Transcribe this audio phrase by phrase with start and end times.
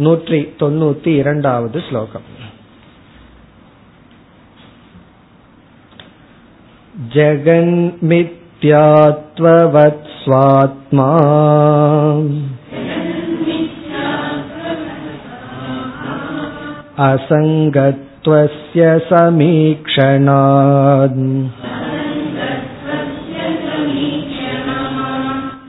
[0.00, 2.24] நூற்றி தொண்ணூத்தி இரண்டாவது ஸ்லோகம்
[7.14, 11.08] जगन्मिथ्यात्ववत् स्वात्मा
[17.06, 21.20] असङ्गत्वस्य समीक्षणात्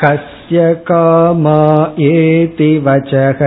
[0.03, 0.30] कस्य
[0.83, 1.59] कामा
[2.07, 3.39] एति वचः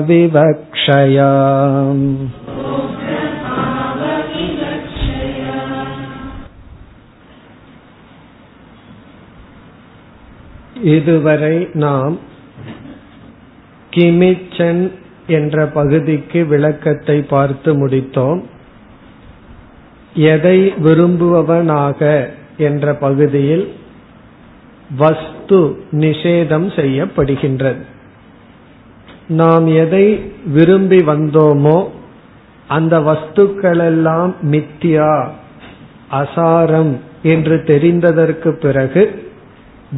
[0.00, 1.30] भोक्तृभावविवक्षया
[10.90, 12.16] இதுவரை நாம்
[13.92, 14.82] கிமிச்சன்
[15.28, 18.40] என்ற பகுதிக்கு விளக்கத்தை பார்த்து முடித்தோம்
[20.13, 23.73] எதை விரும்புபவனாக என்ற பகுதியில்
[24.97, 27.81] வஸ்து நிஷேதம் செய்யப்படுகின்றது.
[29.27, 31.87] நாம் எதை விரும்பி வந்தோமோ
[32.67, 35.27] அந்த வஸ்துக்களெல்லாம் மித்தியா
[36.11, 39.21] அசாரம் என்று தெரிந்ததற்கு பிறகு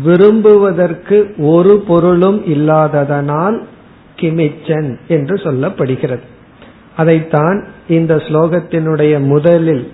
[0.06, 3.62] விரும்புவதற்கு ஒரு பொருளும் இல்லாததனால்
[4.20, 6.26] கிமிச்சன் என்று சொல்லப்படுகிறது.
[6.96, 9.92] அதைத்தான் இந்த ஸ்லோகத்தினுடைய முதலில்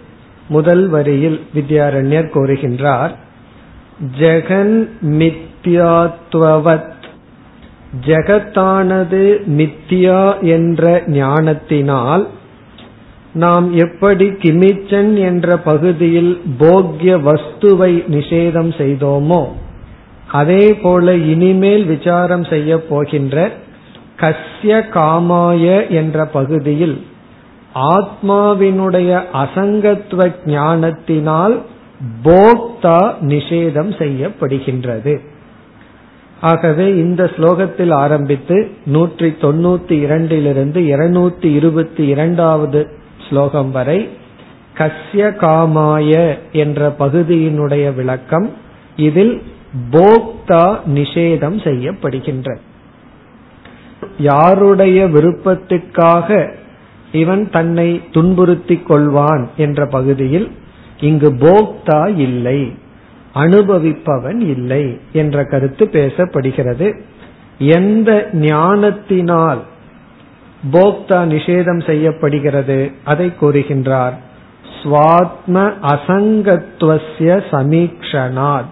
[0.52, 3.14] முதல் வரியில் வித்யாரண்யர் கூறுகின்றார்
[4.18, 4.76] ஜெகன்
[5.20, 6.90] மித்யாத்வவத்
[8.06, 9.24] ஜெகத்தானது
[9.58, 10.84] மித்யா என்ற
[11.16, 12.24] ஞானத்தினால்
[13.34, 19.44] நாம் எப்படி கிமிச்சன் என்ற பகுதியில் போக்ய வஸ்துவை நிஷேதம் செய்தோமோ
[20.34, 23.38] அதே போல இனிமேல் விசாரம் செய்ய போகின்ற
[24.20, 26.98] கஸ்ய காமாய என்ற பகுதியில்
[27.76, 31.62] ஆத்மாவினுடைய அசங்கத்துவ ஞானத்தினால்
[32.24, 35.20] போக்தா நிஷேதம் செய்யப்படுகின்றது.
[36.42, 42.88] ஆகவே இந்த ஸ்லோகத்தில் ஆரம்பித்து நூற்றி தொண்ணூத்தி இரண்டிலிருந்து இருநூத்தி இருபத்தி இரண்டாவது
[43.30, 44.10] ஸ்லோகம் வரை
[44.78, 48.50] கஸ்ய காமாய என்ற பகுதியினுடைய விளக்கம்
[48.96, 49.42] இதில்
[49.92, 52.58] போக்தா நிஷேதம் செய்யப்படுகின்ற.
[54.18, 56.60] யாருடைய விருப்பத்துக்காக
[57.12, 60.52] இவன் தன்னை துன்புறுத்திக் கொள்வான் என்ற பகுதியில்
[61.00, 62.74] இங்கு போக்தா இல்லை
[63.34, 67.00] அனுபவிப்பவன் இல்லை என்ற கருத்து பேசப்படுகிறது.
[67.58, 69.62] எந்த ஞானத்தினால்
[70.72, 74.14] போக்தா நிஷேதம் செய்யப்படுகிறது அதை கூறுகின்றார்.
[74.84, 78.70] சுவாத்ம அசங்கத்துவசிய சமீக்ஷனாத்.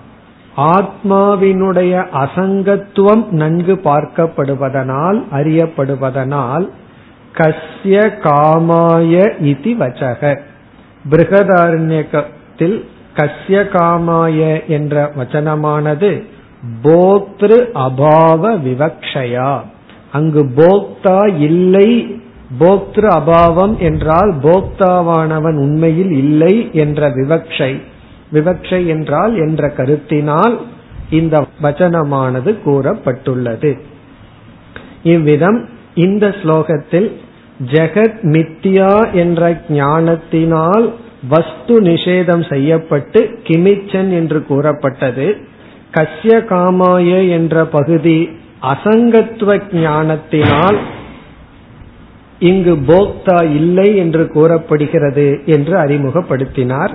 [0.57, 6.69] ஆத்மாவினுடைய அசங்கத்துவம் நன்கு பார்க்கப்படுவதனால் அறியப்படுவதனால்
[7.38, 10.40] கஸ்ய காமாய இதி வச்சக.
[11.09, 12.85] பிருகதாரண்யத்தில்
[13.16, 16.23] கஸ்ய காமாய என்ற வச்சனமானது
[16.84, 19.59] போக்திரு அபாவ விவக்ஷயா.
[20.12, 22.19] அங்கு போக்தா இல்லை
[22.59, 27.81] போக்திரு அபாவம் என்றால் போக்தாவானவன் உண்மையில் இல்லை என்ற விவக்ஷை.
[28.34, 30.57] விவக்ஷை என்றால் என்ற கருத்தினால்
[31.09, 33.79] இந்த வச்சனமானது கூறப்பட்டுள்ளது.
[35.03, 35.69] இவ்விதம்
[36.05, 37.09] இந்த ஸ்லோகத்தில்
[37.71, 40.85] ஜெகத் மித்தியா என்ற ஞானத்தினால்
[41.29, 45.27] வஸ்து நிஷேதம் செய்யப்பட்டு கிமிச்சன் என்று கூறப்பட்டது.
[45.95, 48.19] கஸ்ய காமாய என்ற பகுதி
[48.61, 50.79] அசங்கத்துவ ஞானத்தினால்
[52.39, 56.93] இங்கு போக்தா இல்லை என்று கூறப்படுகிறது என்று அறிமுகப்படுத்தினார்.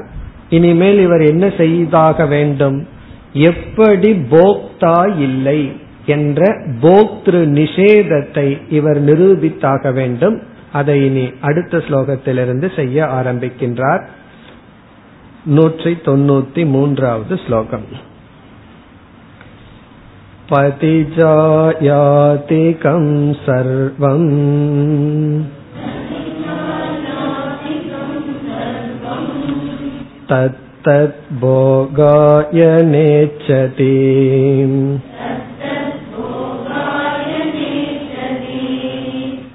[0.48, 2.78] இனிமேல் இவர் என்ன செய்தாக வேண்டும்?
[3.32, 5.60] எப்படி போக்தா இல்லை?
[6.05, 6.41] என்ற
[6.81, 10.37] போக்திரு நிஷேதத்தை இவர் நிரூபித்தாக வேண்டும்
[10.71, 14.03] அதை இனி அடுத்த ஸ்லோகத்திலிருந்து செய்ய ஆரம்பிக்கின்றார்
[15.49, 17.87] நூற்றி தொண்ணூத்தி மூன்றாவது ஸ்லோகம்
[21.81, 23.11] பதிஜாயாதிகம்
[23.45, 24.29] சர்வம்
[30.29, 33.93] तत्तत् भोगाय नेच्छति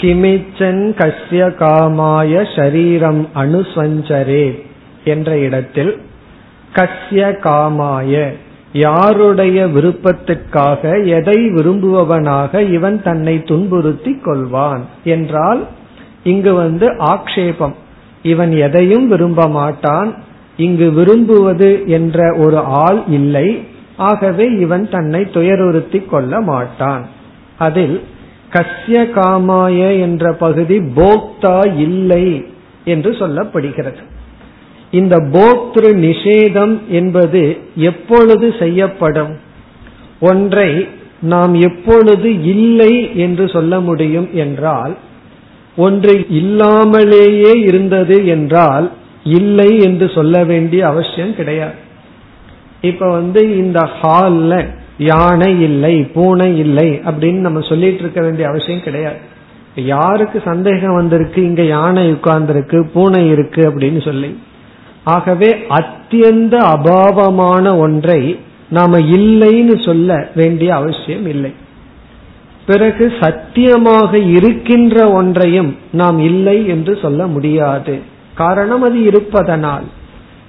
[0.00, 4.68] கிமிச்சன் கஸ்ய காமாய ஷரீரம் அனுசஞ்சரே
[5.05, 5.93] என்ற இடத்தில்
[6.73, 8.33] கஸ்ய காமாய
[8.73, 15.61] யாருடைய விருப்பத்திற்காக எதை விரும்புபவனாக இவன் தன்னை துன்புறுத்தி கொள்வான் என்றால்
[16.23, 17.75] இங்கு வந்து ஆக்ஷேபம்.
[18.23, 20.11] இவன் எதையும் விரும்ப மாட்டான்
[20.57, 23.47] இங்கு விரும்புவது என்ற ஒரு ஆள் இல்லை
[23.97, 27.05] ஆகவே இவன் தன்னை துயருறுத்தி கொள்ள மாட்டான்.
[27.57, 27.97] அதில்
[28.51, 32.25] கஸ்ய காமாய என்ற பகுதி போக்தா இல்லை
[32.85, 34.03] என்று சொல்லப்படுகிறது.
[34.91, 39.37] இந்த போக்திரு நிஷேதம் என்பது எப்பொழுது செய்யப்படும்?
[40.19, 40.87] ஒன்றை
[41.21, 44.97] நாம் எப்பொழுது இல்லை என்று சொல்ல முடியும் என்றால்
[45.75, 48.91] ஒன்று இல்லாமலேயே இருந்தது என்றால்
[49.23, 51.73] இல்லை என்று சொல்ல வேண்டிய அவசியம் கிடையாது.
[52.81, 54.67] இப்ப வந்து இந்த ஹால்ல
[54.97, 59.17] யானை இல்லை பூனை இல்லை அப்படின்னு நம்ம சொல்லிட்டு இருக்க வேண்டிய அவசியம் கிடையாது.
[59.75, 61.43] யாருக்கு சந்தேகம் வந்திருக்கு?
[61.43, 64.37] இங்க யானை உட்கார்ந்துருக்கு பூனை இருக்கு அப்படின்னு சொல்லி.
[65.05, 65.49] ஆகவே
[65.79, 68.21] அத்தியந்த அபாவமான ஒன்றை
[68.69, 71.51] நாம இல்லைன்னு சொல்ல வேண்டிய அவசியம் இல்லை.
[72.65, 77.95] பிறகு சத்தியமாக இருக்கின்ற ஒன்றையும் நாம் இல்லை என்று சொல்ல முடியாது.
[78.33, 79.85] காரணம் அது இருப்பதனால்.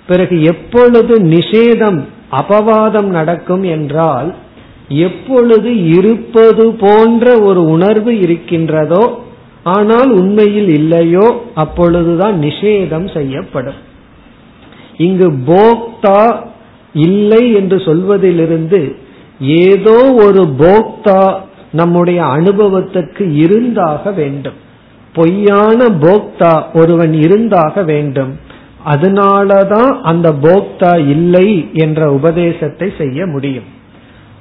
[0.06, 2.00] பிறகு எப்பொழுது நிஷேதம்
[2.32, 4.34] அபவாதம் நடக்கும் என்றால்
[4.88, 9.04] எப்பொழுது இருப்பது போன்ற ஒரு உணர்வு இருக்கின்றதோ
[9.62, 13.80] ஆனால் உண்மையில் இல்லையோ அப்பொழுதுதான் நிஷேதம் செய்யப்படும்.
[14.98, 16.44] இங்கு போக்தா
[16.92, 18.96] இல்லை என்று சொல்வதிலிருந்து
[19.40, 21.36] ஏதோ ஒரு போக்தா
[21.72, 24.54] நம்முடைய அனுபவத்துக்கு இருந்தாக வேண்டும்.
[25.12, 28.38] பொய்யான போக்தா ஒருவன் இருந்தாக வேண்டும்.
[28.86, 33.64] அதனாலதான் அந்த போக்தா இல்லை என்ற உபதேசத்தை செய்ய முடியும்.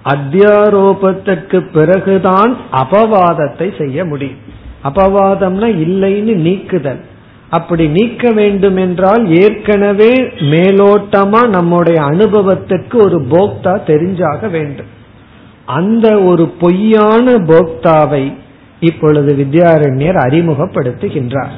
[0.06, 4.38] அத்தியாரோபத்திற்கு பிறகுதான் அபவாதத்தை செய்ய முடியும்.
[4.84, 7.01] அபவாதம்னா இல்லைன்னு நீக்குதல்.
[7.57, 10.12] அப்படி நீக்க வேண்டும் என்றால் ஏற்கனவே
[10.52, 14.92] மேலோட்டமா நம்முடைய அனுபவத்திற்கு ஒரு போக்தா தெரிஞ்சாக வேண்டும்.
[15.66, 18.24] அந்த ஒரு பொய்யான போக்தாவை
[18.80, 21.56] இப்பொழுது வித்யாரண்யர் அறிமுகப்படுத்துகின்றார்.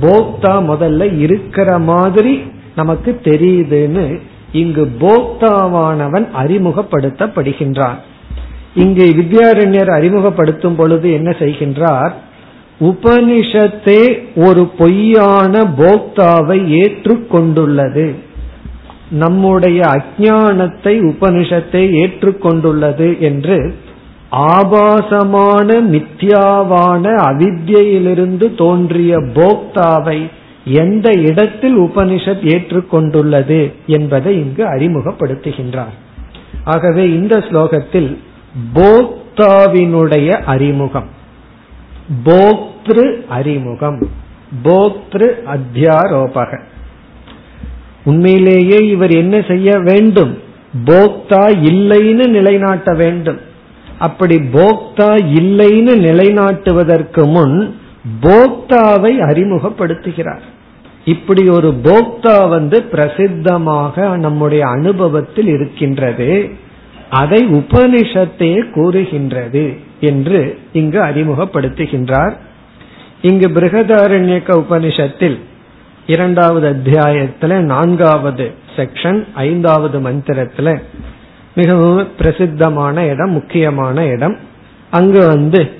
[0.00, 2.34] போக்தா முதல்ல இருக்கிற மாதிரி
[2.76, 4.06] நமக்கு தெரியுதுன்னு
[4.52, 7.98] இங்கு போக்தாவானவன் அறிமுகப்படுத்தப்படுகின்றான்.
[8.74, 12.12] இங்கு வித்யாரண்யர் அறிமுகப்படுத்தும் பொழுது என்ன செய்கின்றார்?
[12.80, 18.14] உபனிஷத்தே ஒரு பொய்யான போக்தாவை ஏற்றுக்கொண்டுள்ளது.
[19.10, 23.74] நம்முடைய அஜானத்தை உபனிஷத்தை ஏற்றுக்கொண்டுள்ளது என்று
[24.28, 30.30] ஆபாசமான மித்யாவான அவித்யிலிருந்து தோன்றிய போக்தாவை
[30.64, 35.96] எந்த இடத்தில் உபனிஷத் ஏற்றுக்கொண்டுள்ளது என்பதை இங்கு அறிமுகப்படுத்துகின்றார்.
[36.64, 38.16] ஆகவே இந்த ஸ்லோகத்தில்
[38.74, 41.08] போக்தாவினுடைய அறிமுகம்.
[42.24, 44.10] போக் போக்திரு அறிமுகம்.
[44.64, 46.60] போக்திரு அத்தியாரோபக.
[48.04, 50.38] உண்மையிலேயே இவர் என்ன செய்ய வேண்டும்?
[50.84, 53.40] போக்தா இல்லைன்னு நிலைநாட்ட வேண்டும்.
[53.98, 57.78] அப்படி போக்தா இல்லைன்னு நிலைநாட்டுவதற்கு முன்
[58.22, 60.42] போக்தாவை அறிமுகப்படுத்துகிறார்.
[61.04, 66.50] இப்படி ஒரு போக்தா வந்து பிரசித்தமாக நம்முடைய அனுபவத்தில் இருக்கின்றது.
[67.10, 72.34] அதை உபனிஷத்தே கூறுகின்றது என்று இங்கு அறிமுகப்படுத்துகின்றார்.
[73.22, 75.38] இங்கு பிருகதாரண்யக்க உபனிஷத்தில்
[76.06, 80.82] இரண்டாவது அத்தியாயத்துல நான்காவது செக்ஷன் ஐந்தாவது மந்திரத்துல
[81.54, 84.36] மிகவும் பிரசித்தமான இடம் முக்கியமான இடம்.
[84.90, 85.70] அங்கு வந்து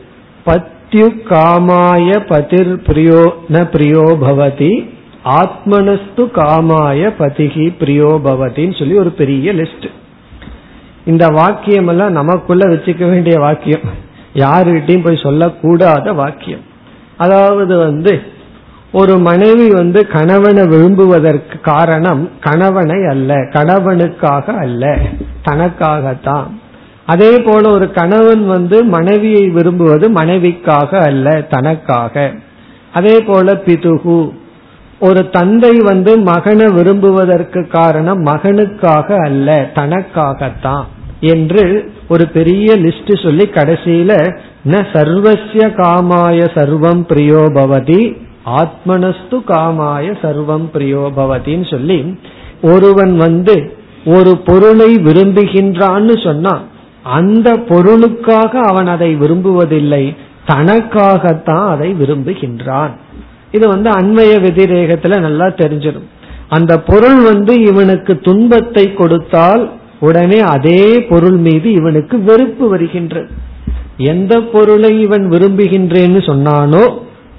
[0.47, 4.88] பத்யு காமாய பதிர் பிரியோ ந பிரியோ பவதி
[5.25, 9.90] ஆத்மனஸ்து காமாய பதிகி பிரியோ பவதின்னு சொல்லி ஒரு பெரிய லிஸ்ட்
[11.04, 13.87] இந்த வாக்கியம் எல்லாம் நமக்குள்ள வச்சுக்க வேண்டிய வாக்கியம்.
[14.35, 16.68] யாருகிட்டையும் போய் சொல்லக்கூடாத வாக்கியம்.
[17.21, 18.12] அதாவது வந்து
[18.93, 24.85] ஒரு மனைவி வந்து கணவனை விரும்புவதற்கு காரணம் கணவனை அல்ல கணவனுக்காக அல்ல
[25.49, 26.49] தனக்காகத்தான்.
[27.07, 32.15] அதே போல ஒரு கணவன் வந்து மனைவியை விரும்புவது மனைவிக்காக அல்ல தனக்காக.
[32.93, 34.19] அதே போல பிதுகு
[35.00, 40.87] ஒரு தந்தை வந்து மகனை விரும்புவதற்கு காரணம் மகனுக்காக அல்ல தனக்காகத்தான்
[41.33, 41.65] என்று
[42.09, 44.12] ஒரு பெரிய லிஸ்ட் சொல்லி கடைசியில
[44.64, 52.14] ந சர்வசிய காமாய சர்வம் பிரியோபவதி ஆத்மனஸ்து காமாய சர்வம் பிரியோபவதின்னு சொல்லி
[52.62, 53.73] ஒருவன் வந்து
[54.05, 56.62] ஒரு பொருளை விரும்புகின்றான்னு சொன்னா
[57.02, 62.90] அந்த பொருளுக்காக அவன் அதை விரும்புவதில்லை தனக்காகத்தான் அதை விரும்புகின்றான்.
[63.50, 66.09] இது வந்து அண்மைய வெதிரேகத்துல நல்லா தெரிஞ்சிடும்
[66.49, 73.49] அந்த பொருள் வந்து இவனுக்கு துன்பத்தை கொடுத்தால் உடனே அதே பொருள் மீது இவனுக்கு வெறுப்பு வருகின்றது.
[73.97, 76.85] எந்த பொருளை இவன் விரும்புகின்றேன்னு சொன்னானோ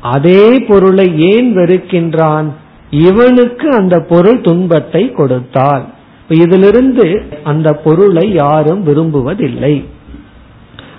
[0.02, 2.48] அதே பொருளை ஏன் வெறுக்கின்றான்?
[2.90, 5.86] இவனுக்கு அந்த பொருள் துன்பத்தை கொடுத்தால்
[6.28, 9.86] இதிலிருந்து அந்த பொருளை யாரும் விரும்புவதில்லை.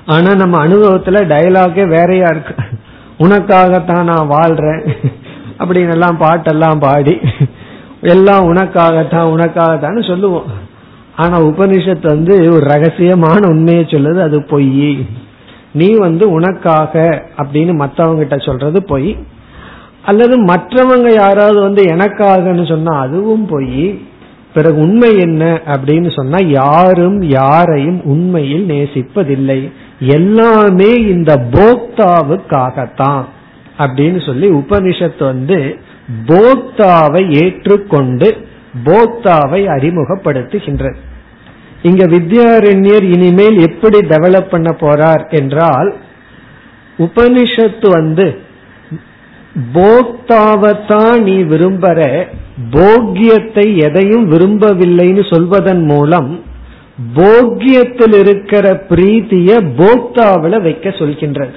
[0.07, 2.55] ஆனா நம்ம அனுபவத்துல டயலாகே வேறையா இருக்கு.
[3.19, 4.83] உனக்காகத்தான் நான் வாழ்றேன்.
[5.59, 7.19] அப்படின்னு எல்லாம் பாட்டெல்லாம் பாடி
[8.01, 10.71] எல்லாம் உனக்காகத்தான் உனக்காகத்தான்னு சொல்லுவோம்.
[11.17, 15.07] ஆனா உபனிஷத்து வந்து ஒரு ரகசியமான உண்மையை சொல்லுது அது பொய்.
[15.73, 19.17] நீ வந்து உனக்காக அப்படின்னு மத்தவங்க கிட்ட சொல்றது பொய்.
[20.05, 24.01] அல்லது மற்றவங்க யாராவது வந்து எனக்காகன்னு சொன்னா அதுவும் பொய்.
[24.55, 29.73] பிறகு உண்மை என்ன அப்படின்னு சொன்னா யாரும் யாரையும் உண்மையில் நேசிப்பதில்லை.
[29.99, 33.25] எல்லாமே இந்த போக்தாவுக்காகத்தான்
[33.79, 35.77] அப்படின்னு சொல்லி உபனிஷத்து வந்து
[36.27, 38.51] போக்தாவை ஏற்றுக்கொண்டு
[38.87, 40.99] போக்தாவை அறிமுகப்படுத்துகின்றது.
[41.83, 45.95] இங்க வித்யாரண்யர் இனிமேல் எப்படி டெவலப் பண்ண போறார் என்றால்
[46.99, 48.27] உபனிஷத்து வந்து
[49.75, 52.27] போக்தாவத்தான் நீ விரும்பற
[52.71, 56.31] போக்கியத்தை எதையும் விரும்பவில்லைன்னு சொல்வதன் மூலம்
[57.15, 59.51] போக்கியத்தில் இருக்கிற பிரீத்திய
[59.81, 61.55] போக்தாவில வைக்க சொல்கின்றது.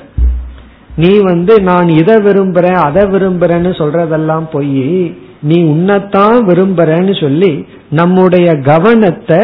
[0.95, 7.51] நீ வந்து நான் இதை விரும்புறேன் அதை விரும்புறேன்னு சொல்றதெல்லாம் போய் நீ உன்னைத்தான் விரும்புறேன்னு சொல்லி
[7.89, 9.39] நம்முடைய கவனத்தை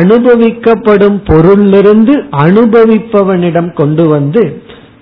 [0.00, 2.14] அனுபவிக்கப்படும் பொருளிலிருந்து
[2.44, 4.42] அனுபவிப்பவனிடம் கொண்டு வந்து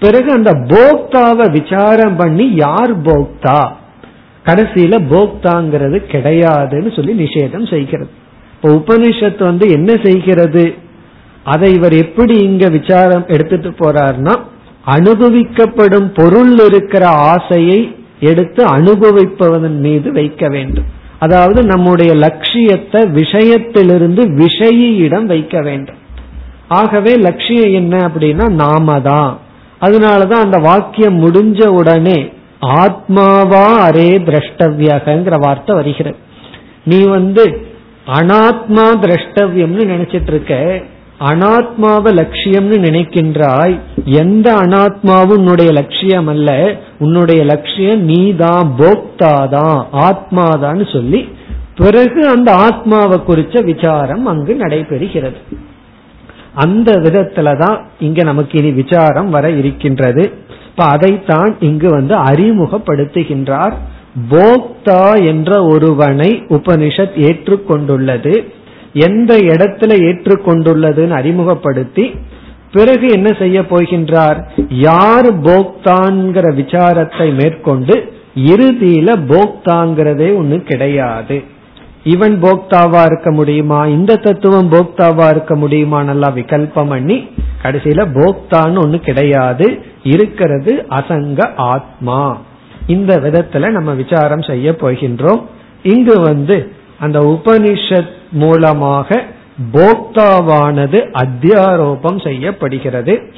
[0.00, 3.60] பிறகு அந்த போக்தாவை விசாரம் பண்ணி யார் போக்தா?
[4.44, 8.10] கடைசியில போக்தாங்கிறது கிடையாதுன்னு சொல்லி நிஷேதம் செய்கிறது.
[8.54, 10.64] இப்போ உபனிஷத்து வந்து என்ன செய்கிறது?
[11.44, 14.34] அதை இவர் எப்படி இங்க விசாரம் எடுத்துட்டு போறார்னா
[14.86, 17.80] அனுபவிக்கப்படும் பொருள் இருக்கிற ஆசையை
[18.20, 20.84] எடுத்து அனுபவிப்பவன் மீது வைக்க வேண்டும்.
[21.18, 25.96] அதாவது நம்முடைய லட்சியத்தை விஷயத்திலிருந்து விஷயிடம் வைக்க வேண்டும்.
[26.68, 29.38] ஆகவே லட்சியம் என்ன அப்படின்னா நாம தான்
[29.80, 36.16] அதனாலதான் அந்த வாக்கியம் முடிஞ்ச உடனே ஆத்மாவா அரே திரஷ்டவியகங்கிற வார்த்தை வருகிறது.
[36.84, 37.44] நீ வந்து
[38.06, 40.82] அனாத்மா திரஷ்டவியம்னு நினைச்சிட்டு இருக்க
[41.20, 51.28] அனாத்மாவை லட்சியம்னு நினைக்கின்றாய் எந்த அனாத்மாவும் உன்னுடைய லட்சியம் அல்ல உன்னுடைய லட்சியம் நீதான் போக்தாதான் ஆத்மாதான்னு சொல்லி
[51.76, 55.56] பிறகு அந்த ஆத்மாவை குறிச்ச விசாரம் அங்கு நடைபெறுகிறது.
[56.54, 60.32] அந்த விதத்துலதான் இங்க நமக்கு இனி விசாரம் வர இருக்கின்றது.
[60.66, 63.72] இப்ப அதைத்தான் இங்கு வந்து அறிமுகப்படுத்துகின்றார்.
[64.30, 68.54] போக்தா என்ற ஒருவனை உபனிஷத் ஏற்றுக்கொண்டுள்ளது.
[68.96, 72.06] எந்த இடத்துல ஏற்றுக்கொண்டுள்ளதுன்னு அறிமுகப்படுத்தி
[72.72, 74.38] பிறகு என்ன செய்ய போகின்றார்?
[74.68, 81.42] யார் போக்தான்கிற விசாரத்தை மேற்கொண்டு இறுதியில போக்தாங்கிறதே ஒண்ணு கிடையாது.
[82.04, 83.86] இவன் போக்தாவா இருக்க முடியுமா?
[83.86, 86.02] இந்த தத்துவம் போக்தாவா இருக்க முடியுமா?
[86.02, 87.16] நல்லா விகல்பம் பண்ணி
[87.62, 89.78] கடைசியில போக்தான்னு ஒண்ணு கிடையாது.
[90.02, 92.40] இருக்கிறது அசங்க ஆத்மா.
[92.86, 95.42] இந்த விதத்துல நம்ம விசாரம் செய்ய போகின்றோம்.
[95.82, 99.22] இங்கு வந்து அந்த உபனிஷத் மூலமாக
[99.72, 103.32] போக்தாவானது அத்தியாரோபம் செய்யப்படுகிறது.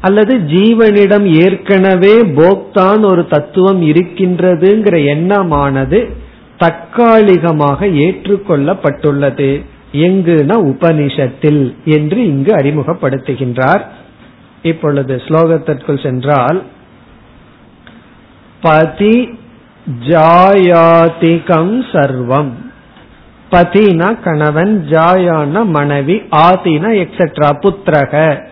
[0.00, 6.16] அல்லது ஜீவனிடம் ஏற்கனவே போக்தான் ஒரு தத்துவம் இருக்கின்றதுங்கிற எண்ணமானது
[6.58, 9.64] தற்காலிகமாக ஏற்றுக்கொள்ளப்பட்டுள்ளது.
[9.92, 13.82] எங்குனா உபனிஷத்தில் என்று இங்கு அறிமுகப்படுத்துகின்றார்.
[14.62, 16.62] இப்பொழுது ஸ்லோகத்திற்குள் சென்றால்
[18.60, 19.38] பதி
[20.06, 22.50] ஜாயாதிகம் சர்வம்
[23.52, 28.44] பதினா கணவன் ஜாயான மனைவி ஆதினா எக்ஸெட்ரா புத்திரக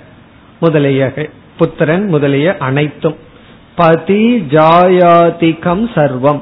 [0.61, 1.13] முதலிய
[1.57, 3.17] புத்திரன் முதலிய அனைத்தும்.
[3.75, 6.41] பதி ஜாயாதிகம் சர்வம்.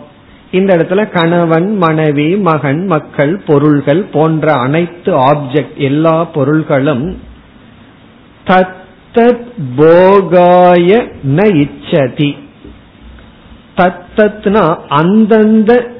[0.51, 7.21] இந்த இடத்துல கணவன் மனைவி மகன் மக்கள் பொருள்கள் போன்ற அனைத்து ஆப்ஜெக்ட் எல்லா பொருள்களும்
[8.47, 9.47] தத்தத்
[9.77, 12.37] போகாய ந இச்சதி.
[13.77, 15.97] தத்தத்னா அந்தந்த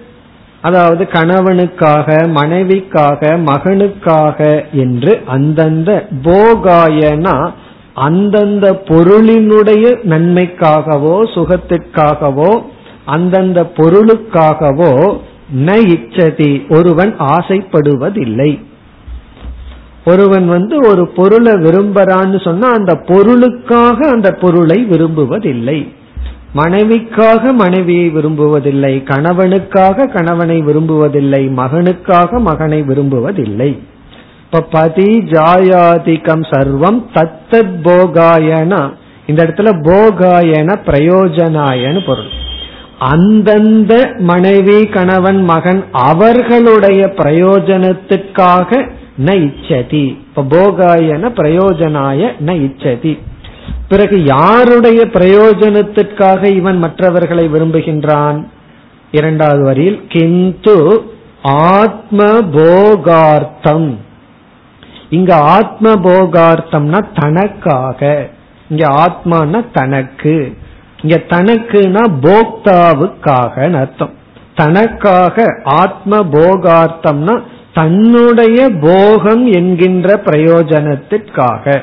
[0.63, 4.39] அதாவது கணவனுக்காக மனைவிக்காக மகனுக்காக
[4.73, 5.91] என்று அந்தந்த
[6.23, 7.51] போகாயனா
[7.95, 12.63] அந்தந்த பொருளினுடைய நன்மைக்காகவோ சுகத்திற்காகவோ
[13.05, 15.19] அந்தந்த பொருளுக்காகவோ
[15.67, 16.77] ந இச்சதி.
[16.77, 18.51] ஒருவன் ஆசைப்படுவதில்லை.
[20.05, 25.79] ஒருவன் வந்து ஒரு பொருளை விரும்புறான்னு சொன்னா அந்த பொருளுக்காக அந்த பொருளை விரும்புவதில்லை.
[26.55, 33.79] மனைவிக்காக மனைவியை விரும்புவதில்லை கணவனுக்காக கணவனை விரும்புவதில்லை மகனுக்காக மகனை விரும்புவதில்லை.
[34.45, 38.93] இப்ப பதி ஜாயாதிகம் சர்வம் தத்தத் போகாயனா.
[39.27, 42.29] இந்த இடத்துல போகாயன பிரயோஜனாயன்னு பொருள்.
[42.99, 48.91] அந்தந்த மனைவி கணவன் மகன் அவர்களுடைய பிரயோஜனத்துக்காக
[49.25, 50.05] ந இச்சதி.
[50.05, 53.19] இப்ப போகாயன பிரயோஜனாய ந இச்சதி.
[53.89, 58.45] பிறகு யாருடைய பிரயோஜனத்திற்காக இவன் மற்றவர்களை விரும்புகின்றான்?
[59.11, 61.03] இரண்டாவது வரியில் கிந்து
[61.43, 63.97] ஆத்ம போகார்த்தம்
[65.11, 68.29] இங்க ஆத்ம போகார்த்தம்னா தனக்காக.
[68.69, 70.57] இங்க ஆத்மானா தனக்கு.
[71.03, 74.13] இங்க தனக்குனா போக்தாவுக்காக அர்த்தம்.
[74.55, 77.43] தனக்காக ஆத்ம போகார்த்தம்னா
[77.75, 81.83] தன்னுடைய போகம் என்கின்ற பிரயோஜனத்திற்காக.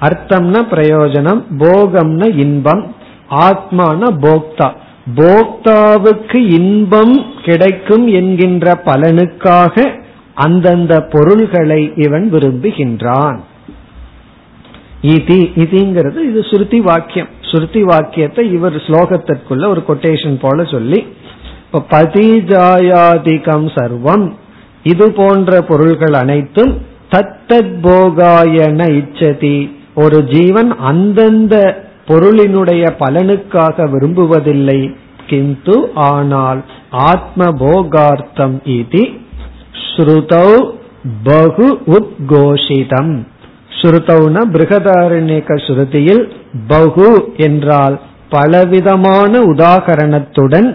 [0.00, 2.94] அர்த்தம்னா பிரயோஜனம் போகம்னா இன்பம்
[3.30, 4.72] ஆத்மான போக்தா.
[5.14, 9.90] போக்தாவுக்கு இன்பம் கிடைக்கும் என்கின்ற பலனுக்காக
[10.34, 13.38] அந்தந்த பொருள்களை இவன் விரும்புகின்றான்.
[15.02, 17.28] இதி இதிங்கிறது இது ஸ்ருதி வாக்கியம்.
[17.40, 21.06] ஸ்ருதி வாக்கியத்தை இவர் ஸ்லோகத்திற்குள்ள ஒரு கொட்டேஷன் போல சொல்லி
[21.72, 24.32] இப்ப பதிஜாயாதிகம் சர்வம்
[24.82, 29.74] இது போன்ற பொருள்கள் அனைத்தும் தத்தத் போகாயன இச்சதி.
[29.96, 31.54] ஒரு ஜீவன் அந்தந்த
[32.08, 34.80] பொருளினுடைய பலனுக்காக விரும்புவதில்லை.
[35.26, 36.60] கிந்து ஆனால்
[37.10, 39.02] ஆத்ம போகார்த்தம் இது
[39.86, 40.50] ஸ்ருதௌ
[41.22, 43.12] பகு உத்கோஷிதம்.
[43.78, 46.24] ஸ்ருதௌன பிருகதாரண்யக ஸ்ருதியில்
[46.68, 47.96] பகு என்றால்
[48.30, 50.68] பலவிதமான உதாகரணத்துடன்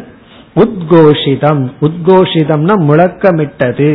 [0.56, 1.62] உத்கோஷிதம்.
[1.82, 3.92] உத்கோஷிதம்னா முழக்கமிட்டது.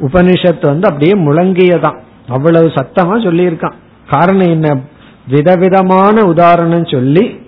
[0.00, 1.98] உபனிஷத்து வந்து அப்படியே முழங்கியதான்.
[2.28, 3.76] அவ்வளவு சத்தமா சொல்லியிருக்கான்.
[4.10, 4.80] காரணம் என்ன?
[5.28, 7.40] விதவிதமான உதாரணம் சொல்லி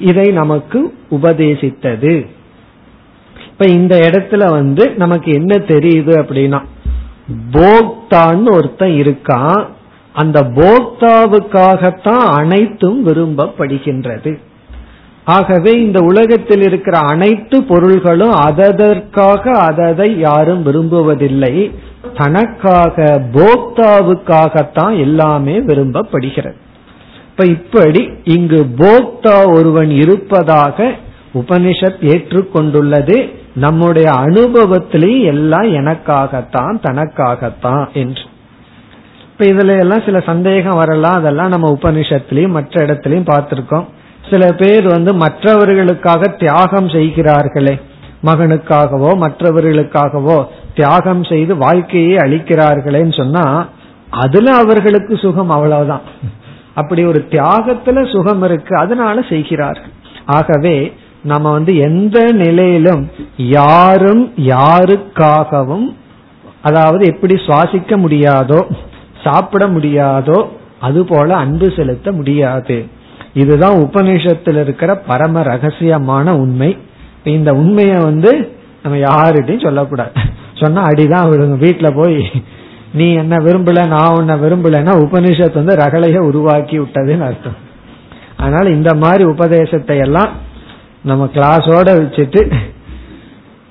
[0.00, 2.26] இதை நமக்கு உபதேசித்தது.
[3.50, 6.60] இப்ப இந்த இடத்துல வந்து நமக்கு என்ன தெரியுது அப்படின்னா
[7.52, 9.66] போக்தான்னு ஒருத்தன் இருக்கான்.
[10.12, 14.38] அந்த போக்தாவுக்காகத்தான் அனைத்தும் விரும்பப்படுகின்றது.
[15.28, 21.74] ஆகவே இந்த உலகத்தில் இருக்கிற அனைத்து பொருள்களும் அததற்காக அததை யாரும் விரும்புவதில்லை.
[22.16, 26.56] தனக்காக போக்தாவுக்காகத்தான் எல்லாமே விரும்பப்படுகிறது.
[27.30, 30.92] இப்ப இப்படி இங்கு போக்தா ஒருவன் இருப்பதாக
[31.34, 33.32] உபனிஷத் ஏற்றுக்கொண்டுள்ளது.
[33.54, 38.22] நம்முடைய அனுபவத்திலேயே எல்லாம் எனக்காகத்தான் தனக்காகத்தான் என்று.
[39.32, 41.14] இப்ப இதுல எல்லாம் சில சந்தேகம் வரலாம்.
[41.14, 43.84] அதெல்லாம் நம்ம உபனிஷத்திலையும் மற்ற இடத்திலையும் பார்த்திருக்கோம்.
[44.30, 47.74] சில பேர் வந்து மற்றவர்களுக்காக தியாகம் செய்கிறார்களே.
[48.26, 50.38] மகனுக்காகவோ மற்றவர்களுக்காகவோ
[50.74, 53.44] தியாகம் செய்து வாழ்க்கையை அளிக்கிறார்களேன்னு சொன்னா
[54.10, 56.04] அதுல அவர்களுக்கு சுகம் அவ்வளவுதான்.
[56.74, 59.94] அப்படி ஒரு தியாகத்துல சுகம் இருக்கு அதனால செய்கிறார்கள்.
[60.24, 60.76] ஆகவே
[61.22, 63.02] நம்ம வந்து எந்த நிலையிலும்
[63.36, 65.88] யாரும் யாருக்காகவும்
[66.62, 68.60] அதாவது எப்படி சுவாசிக்க முடியாதோ
[69.24, 70.38] சாப்பிட முடியாதோ
[70.80, 72.78] அதுபோல அன்பு செலுத்த முடியாது.
[73.42, 76.70] இதுதான் உபநிஷத்தில் இருக்கிற பரம ரகசியமான உண்மை.
[77.36, 78.30] இந்த உண்மைய வந்து
[78.82, 80.12] நம்ம யாருகிட்டையும் சொல்லக்கூடாது.
[80.54, 82.18] சொன்னா அடிதான் விடுங்க வீட்டுல போய்
[82.92, 87.58] நீ என்ன விரும்பல நான் உன்னை விரும்பலன்னா உபனிஷத்து வந்து ரகலைய உருவாக்கி விட்டதுன்னு அர்த்தம்.
[88.36, 90.32] அதனால இந்த மாதிரி உபதேசத்தை எல்லாம்
[91.02, 92.40] நம்ம கிளாஸோட வச்சுட்டு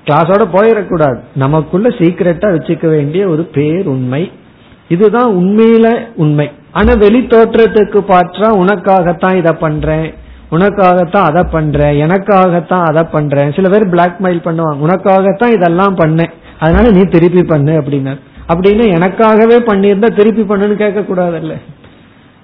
[0.06, 1.18] கிளாஸோட போயிடக்கூடாது.
[1.34, 4.22] நமக்குள்ள சீக்கிரட்டா வச்சுக்க வேண்டிய ஒரு பேர் உண்மை
[4.88, 6.46] இதுதான் உண்மையில உண்மை.
[6.72, 10.14] ஆனா வெளி தோற்றத்துக்கு பார்த்தா உனக்காகத்தான் இதை பண்றேன்.
[10.50, 12.06] உனக்காகத்தான் அதை பண்றேன்.
[12.06, 13.52] எனக்காகத்தான் அதை பண்றேன்.
[13.52, 14.76] சில பேர் பிளாக்மெயில் பண்ணுவாங்க.
[14.86, 16.32] உனக்காகத்தான் இதெல்லாம் பண்ணேன்.
[16.58, 18.20] அதனால நீ திருப்பி பண்ணு அப்படின்னு.
[18.48, 21.54] அப்படின்னு எனக்காகவே பண்ணியிருந்தா திருப்பி பண்ணுன்னு கேட்க கூடாதுல்ல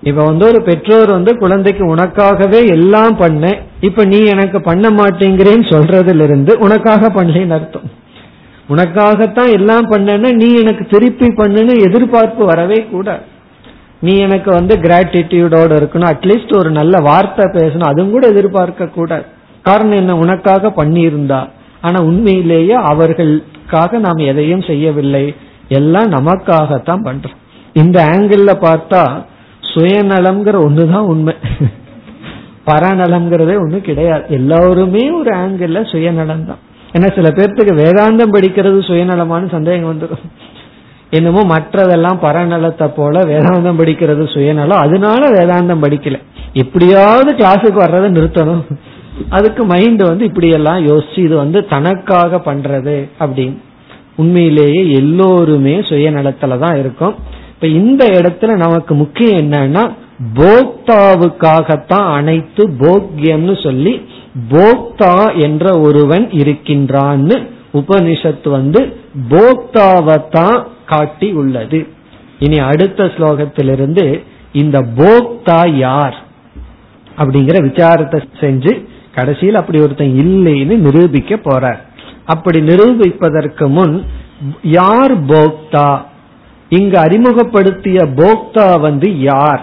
[0.02, 6.22] இப்ப வந்து ஒரு பெற்றோர் வந்து குழந்தைக்கு உனக்காகவே எல்லாம் பண்ண இப்ப நீ எனக்கு பண்ண மாட்டேங்கிறேன்னு சொல்றதுல
[6.22, 7.90] இருந்து உனக்காக பண்ணலன்னு அர்த்தம்.
[8.68, 13.32] உனக்காகத்தான் எல்லாம் பண்ணனா நீ எனக்கு திருப்பி பண்ணுன்னு எதிர்பார்ப்பு வரவே கூடாது.
[14.04, 16.12] நீ எனக்கு வந்து கிராட்டிடியூடோட இருக்கணும்.
[16.12, 17.82] அட்லீஸ்ட் ஒரு நல்ல வார்த்தை பேசணும்.
[17.82, 19.24] அதுவும் கூட எதிர்பார்க்க கூடாது.
[19.62, 20.16] காரணம் என்ன?
[20.16, 21.48] உனக்காக பண்ணியிருந்தா.
[21.80, 25.34] ஆனா உண்மையிலேயே அவர்களுக்காக நாம் எதையும் செய்யவில்லை.
[25.68, 27.36] எல்லாம் நமக்காகத்தான் பண்றோம்.
[27.72, 29.24] இந்த ஆங்கிள் பார்த்தா
[29.74, 31.34] சுயநலம்ங்கிற ஒண்ணுதான் உண்மை.
[32.66, 34.24] பரநலம்ங்கிறதே ஒண்ணு கிடையாது.
[34.28, 36.58] எல்லாருமே ஒரு ஆங்கிள் சுயநலம் தான்
[36.92, 40.43] ஏன்னா சில பேர்த்துக்கு வேதாந்தம் படிக்கிறது சுயநலமான சந்தேகம் வந்துடும்
[41.14, 44.78] என்னமோ மற்றதெல்லாம் பரநலத்தை போல வேதாந்தம் படிக்கிறது சுயநலம்.
[44.78, 46.18] அதனால வேதாந்தம் படிக்கல.
[46.52, 48.64] எப்படியாவது கிளாஸுக்கு வர்றதை நிறுத்தணும்.
[49.28, 53.56] அதுக்கு மைண்ட் வந்து இப்படி எல்லாம் யோசிச்சு இது வந்து தனக்காக பண்றது அப்படின்னு.
[54.16, 57.14] உண்மையிலேயே எல்லோருமே சுயநலத்துல தான் இருக்கும்.
[57.54, 59.84] இப்ப இந்த இடத்துல நமக்கு முக்கியம் என்னன்னா
[60.34, 63.94] போக்தாவுக்காகத்தான் அனைத்து போக்கியம்னு சொல்லி
[64.50, 67.36] போக்தா என்ற ஒருவன் இருக்கின்றான்னு
[67.74, 68.80] உபனிஷத்து வந்து
[69.28, 71.86] போக்தாவத்தான் காட்டி உள்ளது.
[72.38, 76.16] இனி அடுத்த ஸ்லோகத்திலிருந்து இந்த போக்தா யார்
[77.16, 78.72] அப்படிங்கிற விசாரத்தை செஞ்சு
[79.14, 81.80] கடைசியில் அப்படி ஒருத்தன் இல்லைன்னு நிரூபிக்க போறார்
[82.24, 84.04] அப்படி நிரூபிப்பதற்கு முன்
[84.62, 86.04] யார் போக்தா?
[86.68, 89.62] இங்கு அறிமுகப்படுத்திய போக்தா வந்து யார்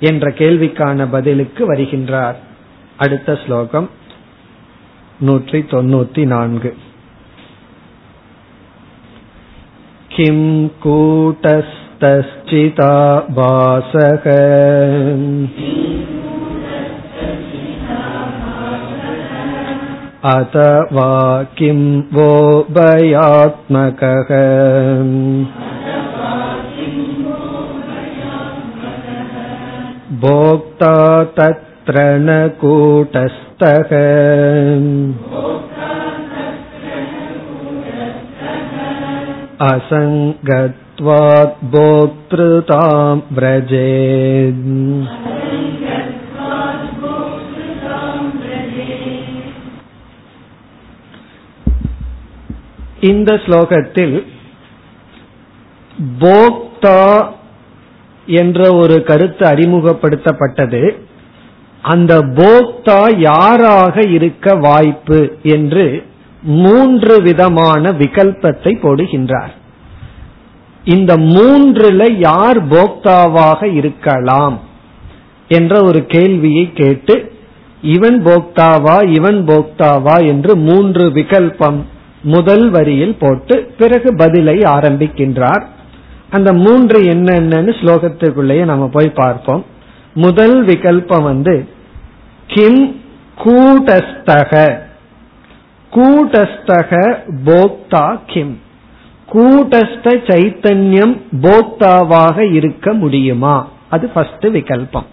[0.00, 2.38] என்ற கேள்விக்கான பதிலுக்கு வருகின்றார்.
[2.96, 3.90] அடுத்த ஸ்லோகம்
[5.20, 6.76] நூற்றி தொண்ணூத்தி நான்கு.
[10.15, 10.39] किं
[10.83, 12.93] कूटस्थश्चिता
[13.39, 14.27] भासः
[20.31, 21.11] अथवा
[21.57, 21.79] किं
[22.13, 22.31] वो
[22.77, 24.31] भयात्मकः
[30.23, 30.95] भोक्ता
[31.37, 33.91] तत्र न कूटस्थः
[39.67, 44.65] असङ्गत्वात् भोक्तृतां व्रजेत्
[53.01, 54.15] இந்த ஸ்லோகத்தில்
[56.19, 57.01] போக்தா
[58.27, 60.81] என்ற ஒரு கருத்து அறிமுகப்படுத்தப்பட்டது
[61.83, 65.19] அந்த போக்தா யாராக இருக்க வாய்ப்பு
[65.49, 65.85] என்று
[66.42, 69.52] மூன்று விதமான விகல்பத்தை போடுகின்றார்.
[70.84, 74.60] இந்த மூன்றுல யார் போக்தாவாக இருக்கலாம்
[75.48, 77.32] என்ற ஒரு கேள்வியை கேட்டு
[77.82, 81.80] இவன் போக்தாவா இவன் போக்தாவா என்று மூன்று விகல்பம்
[82.22, 85.62] முதல் வரியில் போட்டு பிறகு பதிலை ஆரம்பிக்கின்றார்.
[86.30, 89.64] அந்த மூன்று என்னென்னு ஸ்லோகத்துக்குள்ளேயே நம்ம போய் பார்ப்போம்.
[90.14, 91.68] முதல் விகல்பம் வந்து
[92.46, 93.00] கிம்
[93.44, 94.80] கூட்டஸ்தக.
[95.92, 98.60] கூட்டஸ்தக போக்தா கிம்?
[99.32, 103.68] கூட்டஸ்த சைத்தன்யம் போக்தாவாக இருக்க முடியுமா?
[103.90, 105.06] அது ஃபர்ஸ்ட் விகல்பம்.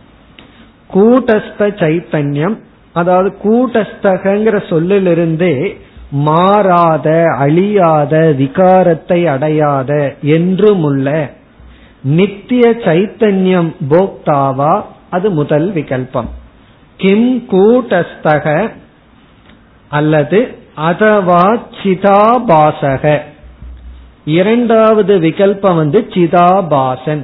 [0.93, 2.57] கூட்டஸ்த சைத்தன்யம்
[2.93, 5.77] அதாவது கூட்டஸ்தகங்கிற சொல்லிலிருந்தே
[6.11, 11.29] மாறாத அழியாத விகாரத்தை அடையாத என்றுமுள்ள
[12.01, 14.81] நித்திய சைத்தன்யம் போக்தாவா?
[15.09, 16.29] அது முதல் விகல்பம்.
[16.97, 18.71] கிம் கூட்டஸ்தக
[19.89, 23.21] அல்லது அதவா சிதாபாசக
[24.25, 27.23] இரண்டாவது விகல்பம் வந்து சிதாபாசன்.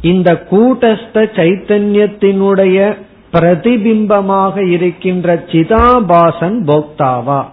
[0.00, 2.96] இந்த கூட்டஸ்த சைத்தன்யத்தினுடைய
[3.32, 7.44] பிரதிபிம்பமாக இருக்கின்ற சிதாபாசன் போக்தாவா.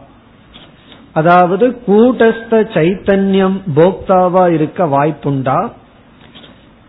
[1.13, 5.71] அதாவது கூட்டஸ்த சைத்தன்யம் போக்தாவா இருக்க வாய்ப்புண்டா?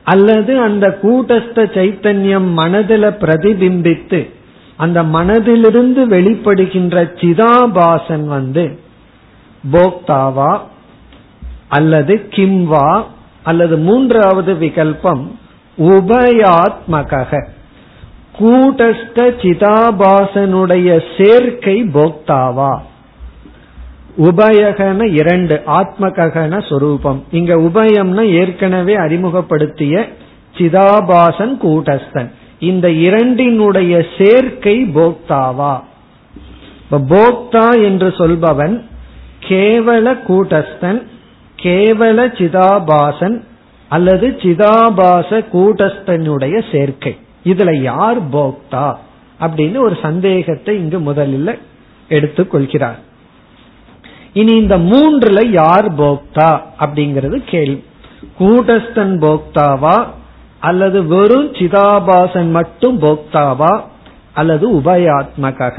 [0.05, 4.21] அல்லது அந்த கூட்டஸ்த சைத்தன்யம் மனதில பிரதிபிம்பித்து
[4.77, 8.81] அந்த மனதிலிருந்து வெளிப்படுகின்ற சிதாபாசன் வந்து
[9.73, 10.61] போக்தாவா
[11.69, 13.05] அல்லது கிம்வா
[13.43, 15.31] அல்லது மூன்றாவது விகல்பம்
[15.79, 17.45] உபயாத்மக
[18.39, 22.79] கூட்டஸ்த சிதாபாசனுடைய சேர்க்கை போக்தாவா.
[24.19, 27.25] உபயகன இரண்டு ஆத்மகன சொரூபம்.
[27.31, 30.09] இங்க உபயம்னா ஏற்கனவே அறிமுகப்படுத்திய
[30.57, 32.31] சிதாபாசன் கூட்டஸ்தன்.
[32.63, 35.83] இந்த இரண்டினுடைய சேர்க்கை போக்தாவா?
[36.91, 38.85] போக்தா என்று சொல்பவன்
[39.49, 41.03] கேவல கூட்டஸ்தன்
[41.63, 43.43] கேவல சிதாபாசன்
[43.89, 47.17] அல்லது சிதாபாச கூட்டஸ்தனுடைய சேர்க்கை.
[47.45, 48.95] இதுல யார் போக்தா?
[49.41, 51.59] அப்படின்னு ஒரு சந்தேகத்தை இங்கு முதலில்
[52.09, 52.99] எடுத்துக்கொள்கிறார்
[54.33, 57.85] இனி இந்த மூன்றுல யார் போக்தா அப்படிங்கிறது கேள்வி.
[58.41, 60.07] கூட்டஸ்தன் போக்தாவா?
[60.69, 63.75] அல்லது வெறும் சிதாபாசன் மட்டும் போக்தாவா?
[64.33, 65.79] அல்லது உபயாத்மக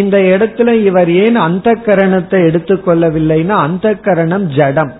[0.00, 4.92] இந்த இடத்துல இவர் ஏன் அந்த கரணத்தை எடுத்துக்கொள்ளவில்லைன்னா அந்த கரணம் ஜடம்.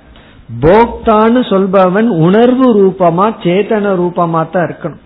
[0.63, 5.03] போக்தான்னு சொல்பவன் உணர்வு ரூபமா சேதன ரூபமா தான் இருக்கணும்.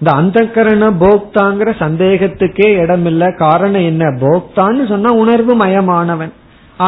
[0.00, 4.04] இந்த அந்த கரண போக்தாங்கிற சந்தேகத்துக்கே இடம் இல்ல காரணம் என்ன?
[4.24, 6.32] போக்தான்னு சொன்னா உணர்வு மயமானவன்.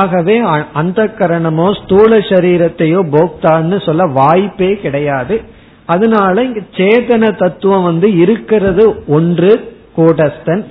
[0.00, 0.36] ஆகவே
[0.72, 5.36] அந்த கரணமோ ஸ்தூல சரீரத்தையோ போக்தான்னு சொல்ல வாய்ப்பே கிடையாது.
[5.94, 8.84] அதனால இங்க சேதன தத்துவம் வந்து இருக்கிறது
[9.16, 9.52] ஒன்று
[9.96, 10.62] கூடஸ்தன்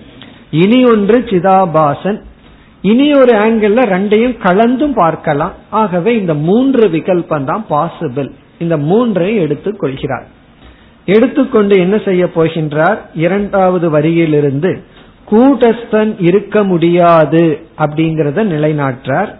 [0.62, 2.20] இனி ஒன்று சிதாபாசன்.
[2.90, 5.54] இனி ஒரு ஆங்கிள் ரெண்டையும் கலந்தும் பார்க்கலாம்.
[5.82, 8.30] ஆகவே இந்த மூன்று விகல்பம் தான் பாசிபிள்
[8.64, 10.26] இந்த மூன்றையும் எடுத்துக் கொள்கிறார்.
[11.16, 13.00] எடுத்துக்கொண்டு என்ன செய்ய போகின்றார்?
[13.26, 14.72] இரண்டாவது வரியிலிருந்து
[15.32, 17.44] கூட்டஸ்தன் இருக்க முடியாது
[17.84, 19.32] அப்படிங்கறத நிலைநாட்டார்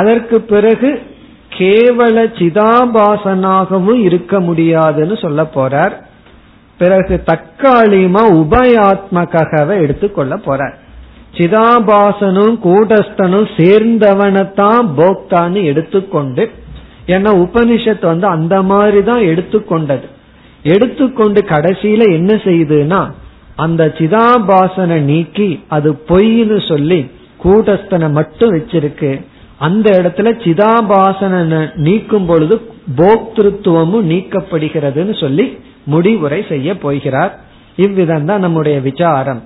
[0.00, 0.90] அதற்கு பிறகு
[1.58, 5.92] கேவல சிதாபாசனாகவும் இருக்க முடியாதுன்னு சொல்ல போறார்.
[6.78, 10.74] பிறகு தற்காலிகமா உபயாத்மகவை எடுத்துக்கொள்ள போறார்.
[11.32, 16.50] சிதாபாசனும் கூடஸ்தனும் சேர்ந்தவனைத்தான் போக்தான்னு எடுத்துக்கொண்டு
[17.06, 20.06] ஏன்னா உபனிஷத் வந்து அந்த மாதிரி தான் எடுத்துக்கொண்டது
[20.62, 23.00] எடுத்துக்கொண்டு கடைசியில என்ன செய்யுதுன்னா
[23.56, 27.10] அந்த சிதாபாசனை நீக்கி அது பொய்ன்னு சொல்லி
[27.44, 29.10] கூட்டஸ்தனை மட்டும் வச்சிருக்கு.
[29.58, 37.38] அந்த இடத்துல சிதாபாசன நீக்கும் பொழுது போக்திருத்துவமும் நீக்கப்படுகிறதுன்னு சொல்லி முடிவுரை செய்ய போகிறார்.
[37.76, 39.42] இவ்விதம் தான் நம்முடைய விசாரம்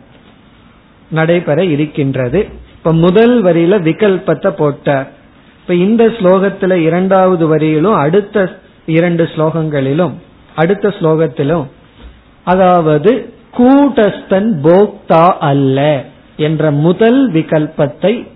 [1.11, 2.47] நடைபெற இருக்கின்றது.
[2.75, 5.09] இப்ப முதல் வரியில விகல்பத்தை போட்டார்.
[5.61, 8.53] இப்ப இந்த ஸ்லோகத்துல இரண்டாவது வரியிலும் அடுத்த
[8.87, 10.13] இரண்டு ஸ்லோகங்களிலும்
[10.55, 11.67] அடுத்த ஸ்லோகத்திலும்
[12.45, 16.05] அதாவது கூட்டஸ்தன் போக்தா அல்ல
[16.37, 18.27] என்ற முதல் விகல்பத்தை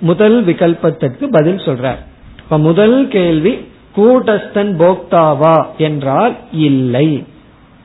[0.00, 1.98] முதல் விகல்பத்திற்கு பதில் சொல்றார்.
[2.42, 5.66] இப்ப முதல் கேள்வி கூட்டஸ்தன் போக்தாவா?
[5.78, 7.26] என்றால் இல்லை.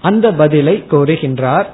[0.01, 1.65] அந்த பதிலை கோருகின்றார்.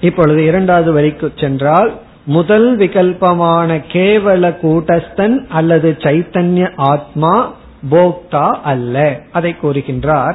[0.00, 7.54] இப்பொழுது இரண்டாவது வரிக்கு சென்றால் முதல் விகல்பமான கேவல கூட்டஸ்தன் அல்லது சைத்தன்ய ஆத்மா
[7.90, 9.20] போக்தா அல்ல.
[9.32, 10.34] அதை கூறுகின்றார்.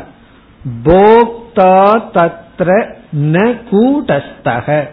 [0.84, 4.88] போக்தா தத்ர ந கூட்டஸ்தக.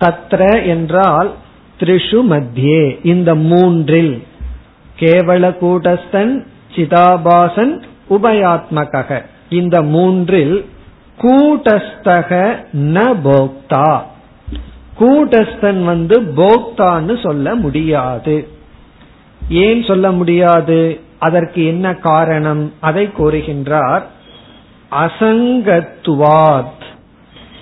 [0.00, 1.34] தத்ர என்றால்
[1.80, 3.06] த்ரிஷு மத்தியே.
[3.06, 4.22] இந்த மூன்றில்
[4.98, 10.64] கேவல கூட்டஸ்தன் சிதாபாசன் உபயாத்மக இந்த மூன்றில்
[11.22, 14.00] கூட்டஸ்தக ந போக்தா.
[15.00, 18.48] கூட்டஸ்தன் வந்து போக்தான்னு சொல்ல முடியாது.
[19.48, 21.00] ஏன் சொல்ல முடியாது?
[21.18, 22.72] அதற்கு என்ன காரணம்?
[22.80, 24.02] அதை கூறுகின்றார்.
[24.90, 26.88] அசங்கத்துவாத்.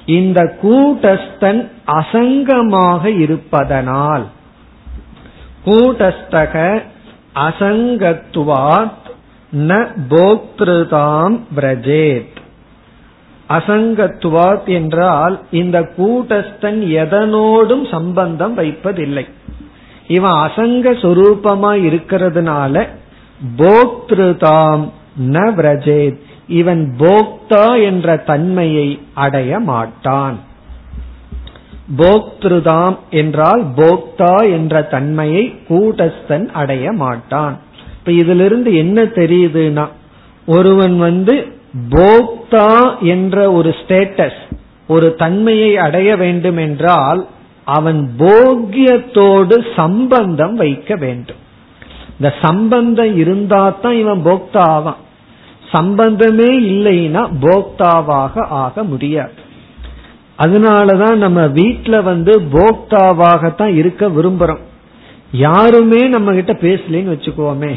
[0.09, 4.27] இந்த கூட்டஸ்தன் அசங்கமாக இருப்பதனால்.
[5.65, 6.83] கூட்டஸ்தக
[7.35, 9.07] அசங்கத்துவாத்
[9.57, 9.71] ந
[10.11, 12.37] போக்திருதாம் பிரஜேத்.
[13.49, 19.27] அசங்கத்துவாத் என்றால் இந்த கூட்டஸ்தன் எதனோடும் சம்பந்தம் வைப்பதில்லை.
[20.09, 22.87] இவன் அசங்க சொரூபமா இருக்கிறதுனால
[23.57, 24.91] போக்திருதாம்
[25.29, 26.27] ந பிரஜேத்.
[26.49, 30.39] இவன் போக்தா என்ற தன்மையை அடைய மாட்டான்.
[31.99, 37.59] போக்திருதாம் என்றால் போக்தா என்ற தன்மையை கூட்டஸ்தன் அடைய மாட்டான்.
[37.99, 39.87] இப்ப இதிலிருந்து என்ன தெரியுதுன்னா
[40.47, 41.53] ஒருவன் வந்து
[41.91, 44.41] போக்தா என்ற ஒரு ஸ்டேட்டஸ்
[44.89, 47.27] ஒரு தன்மையை அடைய வேண்டும் என்றால்
[47.65, 51.37] அவன் போக்கியத்தோடு சம்பந்தம் வைக்க வேண்டும்.
[52.11, 54.97] இந்த சம்பந்தம் இருந்தா தான் இவன் போக்தா ஆவான்.
[55.73, 59.33] சம்பந்தமே இல்லைன்னா போக்தாவாக ஆக முடியாது.
[60.39, 64.61] அதனாலதான் நம்ம வீட்டுல வந்து போக்தாவாகத்தான் இருக்க விரும்புறோம்.
[65.33, 67.75] யாருமே நம்ம கிட்ட பேசலன்னு வச்சுக்கோமே.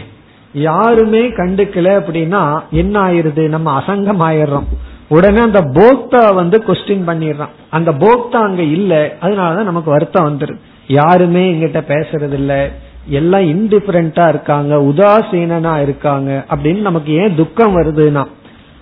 [0.54, 4.66] யாருமே கண்டுக்கல அப்படின்னா என்ன ஆயிருது நம்ம அசங்கம் ஆயிடுறோம்
[5.10, 7.50] உடனே அந்த போக்தா வந்து கொஸ்டின் பண்ணிடுறான்.
[7.70, 9.14] அந்த போக்தா அங்க இல்ல.
[9.22, 10.60] அதனாலதான் நமக்கு வருத்தம் வந்துருது.
[10.88, 12.68] யாருமே எங்கிட்ட பேசுறது இல்லை
[13.06, 18.26] எல்லாம் இன்டிஃபரண்டா இருக்காங்க உதாசீனா இருக்காங்க அப்படின்னு நமக்கு ஏன் துக்கம் வருதுன்னா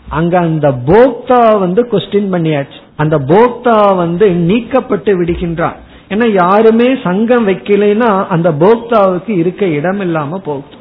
[0.09, 2.79] அங்க அந்த போக்தா வந்து கொஸ்டின் பண்ணியாச்சு.
[2.95, 5.75] அந்த போக்தா வந்து நீக்கப்பட்டு விடுகின்றான்
[6.09, 10.75] ஏன்னா யாருமே சங்கம் வைக்கலைன்னா அந்த போக்தாவுக்கு இருக்க இடம் இல்லாம போகுது.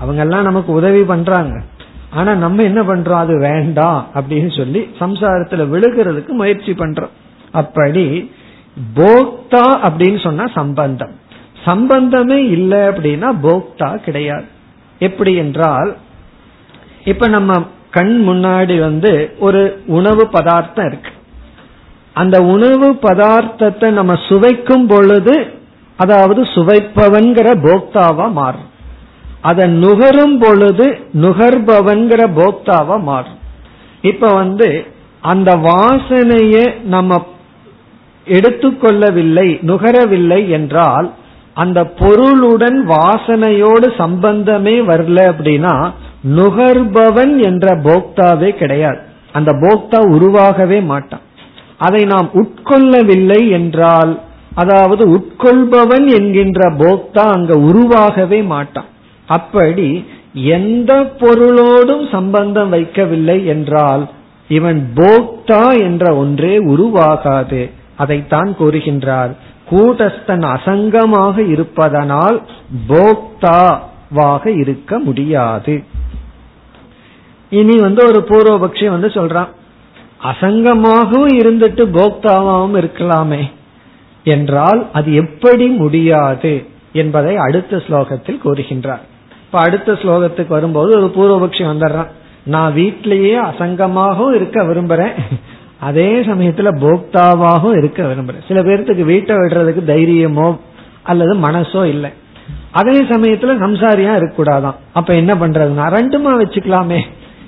[0.00, 1.62] அவங்க எல்லாம் நமக்கு உதவி பண்றாங்க.
[2.10, 3.12] ஆனா நம்ம என்ன பண்றோம்?
[3.12, 7.10] அது வேண்டாம் அப்படின்னு சொல்லி சம்சாரத்துல விழுகிறதுக்கு முயற்சி பண்றோம்.
[7.52, 8.30] அப்படி
[8.94, 11.20] போக்தா அப்படின்னு சொன்னா சம்பந்தம்.
[11.64, 14.46] சம்பந்தமே இல்லை அப்படின்னா போக்தா கிடையாது.
[14.98, 15.90] எப்படி என்றால்
[17.04, 17.52] இப்ப நம்ம
[17.90, 21.12] கண் முன்னாடி வந்து ஒரு உணவு பதார்த்தம் இருக்கு.
[22.12, 25.34] அந்த உணவு பதார்த்தத்தை நம்ம சுவைக்கும் பொழுது
[25.98, 28.68] அதாவது சுவைப்பவன்கிற போக்தாவா மாறும்.
[29.40, 33.38] அதை நுகரும் பொழுது நுகர்பவன்கிற போக்தாவா மாறும்.
[34.02, 34.68] இப்ப வந்து
[35.22, 37.20] அந்த வாசனையை நம்ம
[38.26, 41.08] எடுத்துக்கொள்ளவில்லை நுகரவில்லை என்றால்
[41.54, 45.90] அந்த பொருளுடன் வாசனையோடு சம்பந்தமே வரல அப்படின்னா
[46.36, 48.98] நுகர்பவன் என்ற போக்தாவே கிடையாது.
[49.32, 51.20] அந்த போக்தா உருவாகவே மாட்டான்.
[51.78, 54.20] அதை நாம் உட்கொள்ளவில்லை என்றால்
[54.54, 58.84] அதாவது உட்கொள்பவன் என்கின்ற போக்தா அங்க உருவாகவே மாட்டான்.
[59.26, 64.08] அப்படி எந்த பொருளோடும் சம்பந்தம் வைக்கவில்லை என்றால்
[64.48, 67.70] இவன் போக்தா என்ற ஒன்றே உருவாகாது.
[67.96, 69.32] அதைத்தான் கூறுகின்றார்.
[69.72, 72.42] கூட்டஸ்தன் அசங்கமாக இருப்பதனால்
[72.88, 75.84] போக்தாவாக இருக்க முடியாது.
[77.50, 79.48] இனி வந்து ஒரு பூர்வபக்ஷி வந்து சொல்றான்
[80.22, 83.50] அசங்கமாகவும் இருந்துட்டு போக்தாவாகவும் இருக்கலாமே.
[84.24, 86.66] என்றால் அது எப்படி முடியாது?
[86.92, 89.00] என்பதை அடுத்த ஸ்லோகத்தில் கூறுகின்றார்.
[89.44, 92.06] இப்ப அடுத்த ஸ்லோகத்துக்கு வரும்போது ஒரு பூர்வபக்ஷி வந்துடுறான்
[92.44, 95.12] நான் வீட்டிலேயே அசங்கமாகவும் இருக்க விரும்புறேன்.
[95.82, 98.46] அதே சமயத்துல போக்தாவாகவும் இருக்க விரும்புறேன்.
[98.48, 100.48] சில பேர்த்துக்கு வீட்டை விடுறதுக்கு தைரியமோ
[101.02, 102.10] அல்லது மனசோ இல்லை.
[102.70, 104.74] அதே சமயத்துல சம்சாரியா இருக்கக்கூடாதான்.
[104.92, 107.00] அப்ப என்ன பண்றதுன்னா ரெண்டுமா வச்சுக்கலாமே.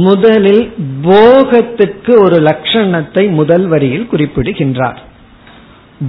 [0.00, 0.64] முதலில்
[1.02, 5.00] போகத்துக்கு ஒரு லட்சணத்தை முதல் வரியில் குறிப்பிடுகின்றார்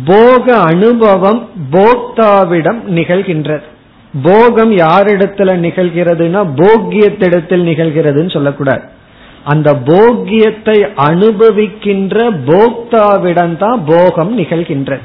[0.06, 1.41] போக அனுபவம்
[1.72, 3.65] போக்தாவிடம் நிகழ்கின்றது
[4.13, 8.86] போகம் யாரிடத்துல நிகழ்கிறதுனா போக்கியத்திடத்தில் நிகழ்கிறதுன்னு சொல்லக்கூடாது
[9.44, 15.00] அந்த போக்கியத்தை அனுபவிக்கின்ற போக்தாவிடம் தான் போகம் நிகழ்கின்றது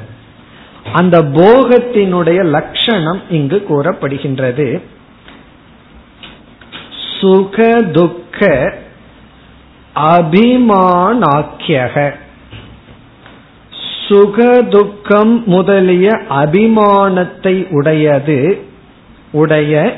[0.92, 4.82] அந்த போகத்தினுடைய லட்சணம் இங்கு கூறப்படுகின்றது.
[7.20, 8.72] சுக துக்க
[9.94, 12.14] அபிமானாக்கியக.
[14.08, 18.66] சுக துக்கம் முதலிய அபிமானத்தை உடையது
[19.30, 19.94] உடைய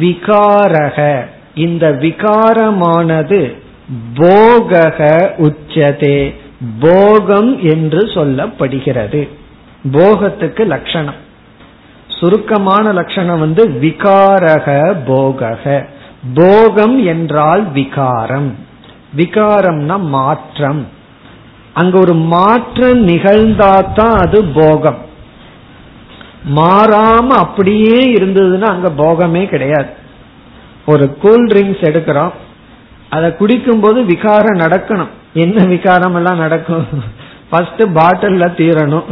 [0.00, 1.24] விகாரக.
[1.54, 3.66] இந்த விகாரமானது
[4.14, 6.34] போகக உச்சதே.
[6.80, 9.28] போகம் என்று சொல்லப்படுகிறது.
[9.90, 11.26] போகத்துக்கு லட்சணம்.
[12.08, 15.86] சுருக்கமான லட்சணம் வந்து விகாரக போகக.
[16.34, 18.54] போகம் என்றால் விகாரம்.
[19.16, 20.88] விகாரம்னா மாற்றம்.
[21.74, 25.06] அங்க ஒரு மாற்றம் நிகழ்ந்தாதான் அது போகம்.
[26.56, 29.90] மாறாம அப்படியே இருந்ததுன்னா அங்க போகமே கிடையாது.
[30.86, 32.32] ஒரு கூல் ட்ரிங்க்ஸ் எடுக்கிறோம்.
[33.10, 35.08] அதை குடிக்கும் போது விகாரம் நடக்கணும்.
[35.34, 36.86] என்ன விகாரம் எல்லாம் நடக்கும்?
[37.50, 39.04] ஃபர்ஸ்ட் பாட்டில்ல தீரணும்.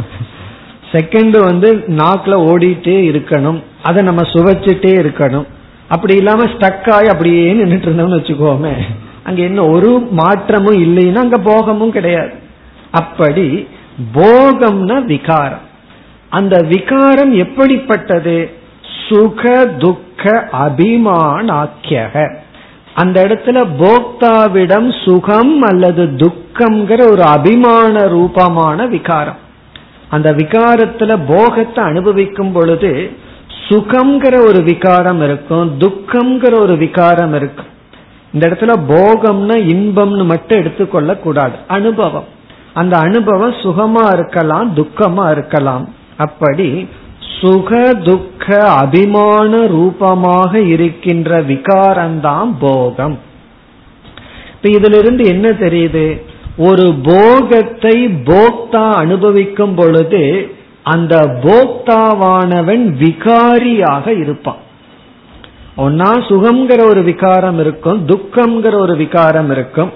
[0.91, 3.63] செகண்ட் வந்து நாக்குல ஓடிட்டே இருக்கணும்.
[3.83, 5.45] அதை நம்ம சுவைச்சிட்டே இருக்கணும்.
[5.87, 8.73] அப்படி இல்லாம ஸ்டக் ஆகி அப்படியே நின்றுட்டு இருந்தோம்னு வச்சுக்கோமே.
[9.23, 12.31] அங்க என்ன ஒரு மாற்றமும் இல்லைன்னா அங்க போகமும் கிடையாது.
[12.91, 13.67] அப்படி
[14.13, 15.65] போகம்னா விகாரம்.
[16.29, 18.51] அந்த விகாரம் எப்படிப்பட்டது?
[19.09, 22.35] சுக துக்க அபிமானாக்கியக.
[22.97, 29.35] அந்த இடத்துல போக்தாவிடம் சுகம் அல்லது துக்கம்ங்கிற ஒரு அபிமான ரூபமான விகாரம்.
[30.09, 33.11] அந்த விகாரத்துல போகத்தை அனுபவிக்கும் பொழுது
[33.69, 37.65] சுகம்ங்கிற ஒரு விகாரம் இருக்கும் துக்கம்ங்கிற ஒரு விகாரம் இருக்கும்.
[38.33, 41.55] இந்த இடத்துல போகம்னா இன்பம்னு மட்டும் எடுத்துக்கொள்ள கூடாது.
[41.67, 42.27] அனுபவம்.
[42.73, 45.93] அந்த அனுபவம் சுகமா இருக்கலாம் துக்கமா இருக்கலாம்.
[46.17, 46.89] அப்படி
[47.41, 53.19] சுக துக்க அபிமான ரூபமாக இருக்கின்ற விகாரம்தான் போகம்.
[54.55, 56.21] இப்ப இதிலிருந்து என்ன தெரியுது?
[56.57, 60.51] ஒரு போகத்தை போக்தா அனுபவிக்கும் பொழுது
[60.83, 64.57] அந்த போக்தாவானவன் விகாரியாக இருப்பான்.
[65.77, 69.91] ஒன்னா சுகம்ங்கிற ஒரு விகாரம் இருக்கும் துக்கம்ங்கிற ஒரு விகாரம் இருக்கும்.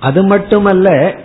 [0.00, 1.16] அது மட்டுமல்ல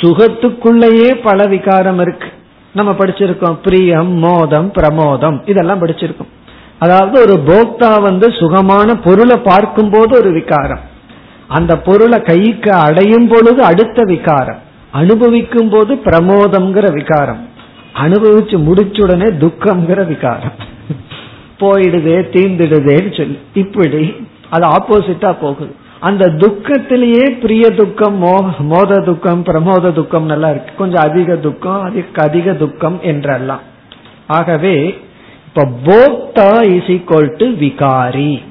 [0.00, 2.28] சுகத்துக்குள்ளேயே பல விகாரம் இருக்கு.
[2.72, 5.48] நம்ம படிச்சிருக்கோம் பிரியம் மோதம் பிரமோதம்.
[5.48, 6.32] இதெல்லாம் படிச்சிருக்கோம்.
[6.78, 10.80] அதாவது ஒரு போக்தா வந்து சுகமான பொருளை பார்க்கும் போது ஒரு விகாரம்.
[11.48, 14.58] அந்த பொருளை கைக்கு அடையும் பொழுது அடுத்த விகாரம்.
[14.90, 17.48] அனுபவிக்கும் போது பிரமோதம்ங்கிற விகாரம்.
[17.94, 20.52] அனுபவிச்சு முடிச்ச உடனே துக்கம்ங்கிற விகாரம்.
[21.58, 23.38] போயிடுதே தீந்துடுதேன்னு சொல்லி.
[23.54, 25.74] இப்படி அது ஆப்போசிட்டா போகுது.
[26.00, 28.18] அந்த துக்கத்திலேயே பிரிய துக்கம்
[28.58, 30.74] மோத துக்கம் பிரமோத துக்கம் நல்லா இருக்கு.
[30.74, 33.60] கொஞ்சம் அதிக துக்கம் அதுக்கு அதிக துக்கம் என்றெல்லாம்.
[34.26, 34.98] ஆகவே
[35.46, 38.42] இப்ப போக்தா இஸ் ஈக்வல் டு விகாரி.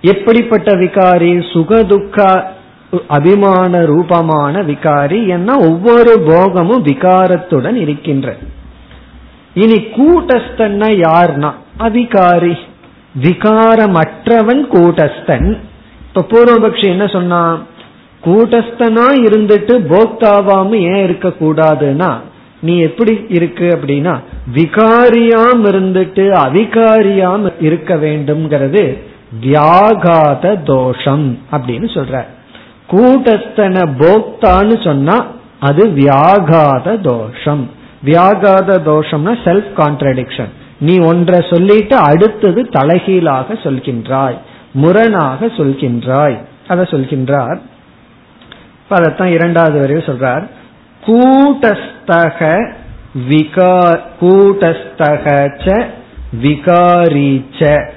[0.00, 1.52] எப்படிப்பட்ட விகாரி?
[1.52, 2.50] சுக துக்க
[3.08, 8.36] அபிமான ரூபமான விகாரி என்ன ஒவ்வொரு போகமும் விகாரத்துடன் இருக்கின்ற.
[9.54, 11.52] இனி கூட்டஸ்தன்னா யார்னா?
[11.78, 12.56] அவிகாரி.
[13.22, 15.58] விகாரமற்றவன் கூட்டஸ்தன்.
[16.14, 17.62] இப்ப பூர்வபக்ஷி என்ன சொன்னா
[18.24, 22.10] கூட்டஸ்தனா இருந்துட்டு போக்தாவாம ஏன் இருக்க கூடாதுன்னா
[22.60, 24.14] நீ எப்படி இருக்கு அப்படின்னா
[24.54, 28.98] விகாரியாம் இருந்துட்டு அவிகாரியாம் இருக்க வேண்டும்ங்கிறது
[29.42, 32.24] வியாகாத தோஷம் அப்படின்னு சொல்ற.
[32.90, 35.26] கூட்டஸ்தன போக்தான்னு சொன்னா
[35.60, 37.70] அது வியாகாத தோஷம்.
[38.04, 44.38] வியாகாத தோஷம்னா செல்ஃப் கான்ட்ரடிக்ஷன் நீ ஒன்றை சொல்லிட்டு அடுத்தது தலைகீழாக சொல்கின்றாய்.
[44.72, 46.38] முரணாக சொல்கின்றாய்.
[46.68, 47.60] அதை சொல்கின்றார்.
[48.88, 50.46] அதைத்தான் இரண்டாவது வரையில் சொல்றார்.
[51.06, 52.72] கூட்டஸ்தக
[53.28, 55.84] விகா கூட்டஸ்தக
[56.42, 57.90] விகாரீச்ச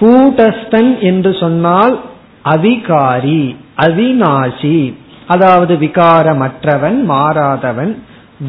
[0.00, 2.04] கூட்டஸ்தன் என்று சொன்னால்
[2.44, 4.96] அவிகாரி அவிநாசி.
[5.26, 7.96] அதாவது விகாரமற்றவன் மாறாதவன்.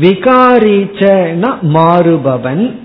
[0.02, 2.80] விகாரீச்சன மாறுபவன்.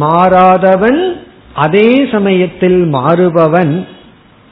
[0.00, 1.20] மாறாதவன்
[1.54, 3.86] அதே சமயத்தில் மாறுபவன்.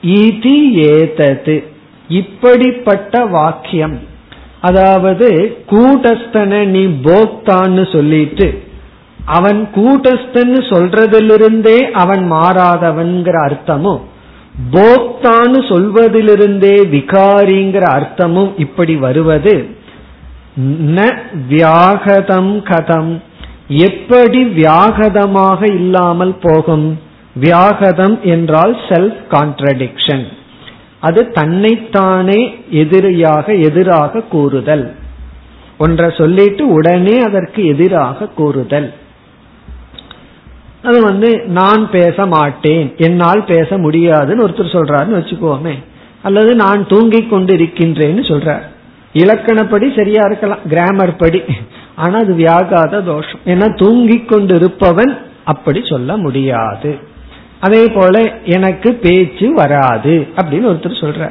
[0.03, 1.65] இது ஏதது.
[2.09, 3.99] இப்படிப்பட்ட வாக்கியம்.
[4.61, 5.29] அதாவது
[5.71, 8.63] கூட்டஸ்தனை நீ போக்தான்னு சொல்லிட்டு
[9.25, 14.01] அவன் கூட்டஸ்தன்னு சொல்றதிலிருந்தே அவன் மாறாதவன்கிற அர்த்தமும்
[14.73, 19.77] போக்தான்னு சொல்வதிலிருந்தே விகாரிங்கிற அர்த்தமும் இப்படி வருவது
[20.97, 21.19] ந
[21.49, 23.21] வியாகதம் கதம்.
[23.69, 26.99] எப்படி வியாகதமாக இல்லாமல் போகும்?
[27.41, 30.25] வியாகதம் என்றால் செல்ஃப் கான்ட்ரடிக்ஷன்
[31.01, 34.95] அது தன்னைத்தானே எதிரியாக எதிராக கூறுதல்.
[35.79, 38.93] ஒன்றை சொல்லிட்டு உடனே அதற்கு எதிராக கூறுதல்.
[40.83, 45.75] அது வந்து நான் பேச மாட்டேன் என்னால் பேச முடியாதுன்னு ஒருத்தர் சொல்றாருன்னு வச்சுக்கோமே.
[46.23, 48.65] அல்லது நான் தூங்கிக் கொண்டு இருக்கின்றேன்னு சொல்றார்.
[49.13, 51.43] இலக்கணப்படி சரியா இருக்கலாம் கிராமர் படி.
[51.95, 53.41] ஆனா அது வியாகாத தோஷம்.
[53.45, 57.08] ஏன்னா தூங்கிக் கொண்டு இருப்பவன் அப்படி சொல்ல முடியாது.
[57.61, 61.31] அதே போல எனக்கு பேச்சு வராது அப்படின்னு ஒருத்தர் சொல்ற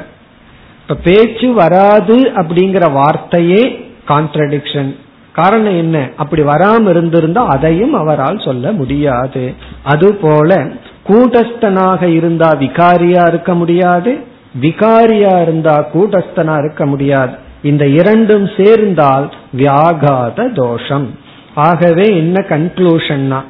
[0.80, 4.96] இப்ப பேச்சு வராது அப்படிங்கிற வார்த்தையே கான்ட்ரடிக்ஷன்
[5.32, 6.08] காரணம் என்ன?
[6.16, 9.54] அப்படி வராம இருந்திருந்தா அதையும் அவரால் சொல்ல முடியாது.
[9.82, 10.66] அதுபோல
[11.08, 14.18] கூட்டஸ்தனாக இருந்தா விகாரியா இருக்க முடியாது.
[14.60, 17.32] விகாரியா இருந்தா கூட்டஸ்தனா இருக்க முடியாது.
[17.62, 21.18] இந்த இரண்டும் சேர்ந்தால் வியாகாத தோஷம்.
[21.54, 23.40] ஆகவே என்ன கன்க்ளூஷன்னா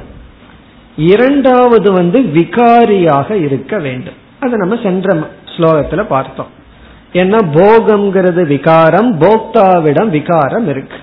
[0.98, 4.18] இரண்டாவது வந்து விகாரியாக இருக்க வேண்டும்.
[4.40, 6.58] அதை நம்ம சென்ற ஸ்லோகத்துல பார்த்தோம்.
[7.14, 10.98] ஏன்னா போகம்ங்கிறது விகாரம் போக்தாவிடம் விகாரம் இருக்கு.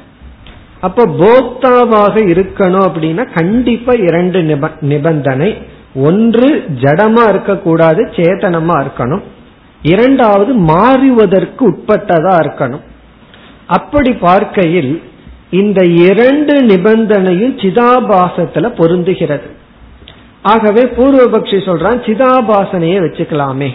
[0.80, 5.66] அப்ப போக்தாவாக இருக்கணும் அப்படின்னா கண்டிப்பா இரண்டு நிபந்தனை.
[5.94, 9.22] ஒன்று ஜடமா இருக்கக்கூடாது சேத்தனமா இருக்கணும்.
[9.82, 12.84] இரண்டாவது மாறுவதற்கு உட்பட்டதா இருக்கணும்.
[13.66, 15.02] அப்படி பார்க்கையில்
[15.50, 19.55] இந்த இரண்டு நிபந்தனையும் சிதாபாசத்துல பொருந்துகிறது.
[20.46, 23.70] ஆகவே பூர்வபக்ஷி சொல்றான் சிதாபாசனையே வச்சுக்கலாமே.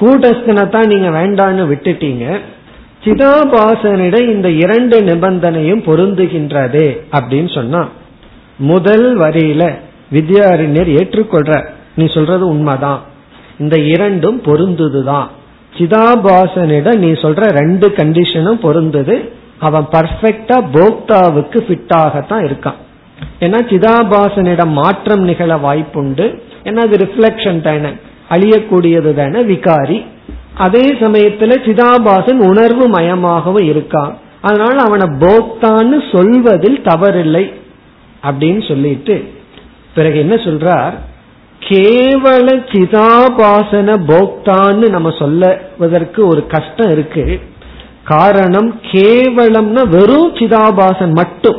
[0.00, 2.24] கூட்டஸ்தனை தான் நீங்க வேண்டான்னு விட்டுட்டீங்க.
[3.04, 7.88] சிதாபாசனிட இந்த இரண்டு நிபந்தனையும் பொருந்துகின்றதே அப்படின்னு சொன்னா
[8.56, 9.62] முதல் வரியில
[10.12, 11.52] வித்யாரண்யர் ஏற்றுக்கொள்ற
[11.96, 13.00] நீ சொல்றது உண்மைதான்.
[13.58, 15.28] இந்த இரண்டும் பொருந்துதுதான்.
[15.78, 19.32] சிதாபாசனிட நீ சொல்ற ரெண்டு கண்டிஷனும் பொருந்தது.
[19.58, 22.80] அவன் பர்ஃபெக்டா போக்தாவுக்கு ஃபிட்டாகத்தான் இருக்கான்.
[23.40, 26.38] ஏன்னா சிதாபாசனிடம் மாற்றம் நிகழ வாய்ப்புண்டு.
[26.64, 27.92] ஏன்னா அது ரிஃப்ளெக்ஷன் தானே.
[28.30, 30.04] அழியக்கூடியது தானே விகாரி.
[30.54, 37.52] அதே சமயத்துல சிதாபாசன் உணர்வு மயமாகவும் இருக்கான் அதனால அவனை போக்தான்னு சொல்வதில் தவறில்லை
[38.22, 39.32] அப்படின்னு சொல்லிட்டு
[39.94, 40.92] பிறகு என்ன சொல்றார்?
[41.68, 47.40] கேவல சிதாபாசன போக்தான்னு நம்ம சொல்லுவதற்கு ஒரு கஷ்டம் இருக்கு.
[48.04, 51.58] காரணம் கேவலம்னா வெறும் சிதாபாசன் மட்டும்.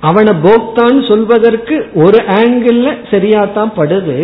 [0.00, 2.78] அவனை போக்தான்னு சொல்வதற்கு ஒரு ஆங்கிள்
[3.10, 4.18] சரியாத்தான் படுது.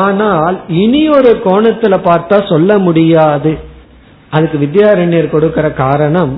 [0.00, 3.52] ஆனால் இனி ஒரு கோணத்துல பார்த்தா சொல்ல முடியாது.
[4.30, 6.32] அதுக்கு வித்யாரண்யர் கொடுக்கிற காரணம்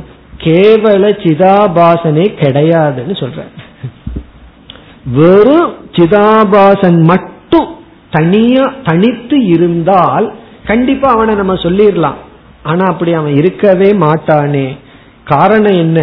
[0.45, 3.43] கேவல சிதாபாசனே கிடையாதுன்னு சொல்ற
[5.19, 7.69] வெறும் சிதாபாசன் மட்டும்
[8.11, 10.27] தனியா தனித்து இருந்தால்
[10.67, 12.19] கண்டிப்பா அவனை நம்ம சொல்லிடலாம்.
[12.63, 14.67] ஆனா அப்படி அவன் இருக்கவே மாட்டானே.
[15.25, 16.01] காரணம் என்ன?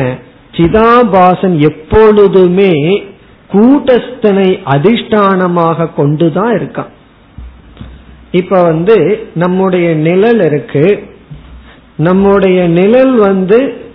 [0.57, 3.03] சிதாபாசன் எப்பொழுதுமே
[3.53, 6.93] கூட்டஸ்தனை அதிஷ்டானமாக கொண்டுதான் இருக்கான்.
[8.31, 11.03] இப்ப வந்து நம்முடைய நிழல் இருக்கு.
[11.97, 13.85] நம்முடைய நிழல் வந்து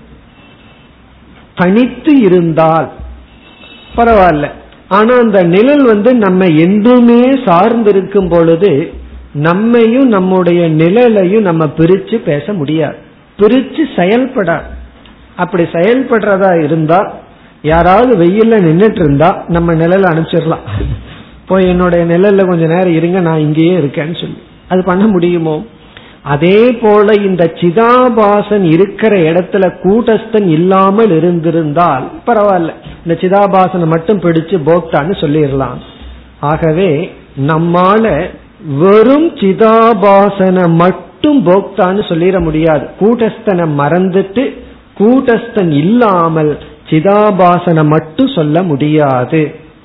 [1.54, 2.90] தனித்து இருந்தால்
[3.96, 4.50] பரவாயில்ல.
[4.88, 8.92] ஆனா அந்த நிழல் வந்து நம்ம என்றுமே சார்ந்திருக்கும் பொழுது
[9.32, 12.96] நம்மையும் நம்முடைய நிழலையும் நம்ம பிரிச்சு பேச முடியாது.
[13.38, 14.78] பிரிச்சு செயல்படாது.
[15.40, 17.00] அப்படி செயல்படுறதா இருந்தா
[17.62, 20.66] யாராவது வெயில்ல நின்றுட்டு இருந்தா நம்ம நிழல அனுப்பிச்சிடலாம்.
[21.46, 24.38] போய் என்னுடைய நிழல்ல கொஞ்ச நேரம் இருங்க நான் இங்கேயே இருக்கேன்னு சொல்லி.
[24.68, 25.64] அது பண்ண முடியுமோ?
[26.22, 32.72] அதே போல இந்த சிதாபாசன் இருக்கிற இடத்துல கூட்டஸ்தன் இல்லாமல் இருந்திருந்தால் பரவாயில்ல.
[33.06, 35.78] இந்த சிதாபாசனை மட்டும் பிடிச்சு போக்தான்னு சொல்லிடலாம்.
[36.40, 37.12] ஆகவே
[37.46, 38.28] நம்மால
[38.78, 42.86] வெறும் சிதாபாசனை மட்டும் போக்தான்னு சொல்லிட முடியாது.
[43.00, 44.44] கூட்டஸ்தனை மறந்துட்டு
[45.00, 46.52] கூட்டஸ்தன் இல்லாமல்
[46.90, 49.42] சிதாபாசனை மட்டும் சொல்ல முடியாது.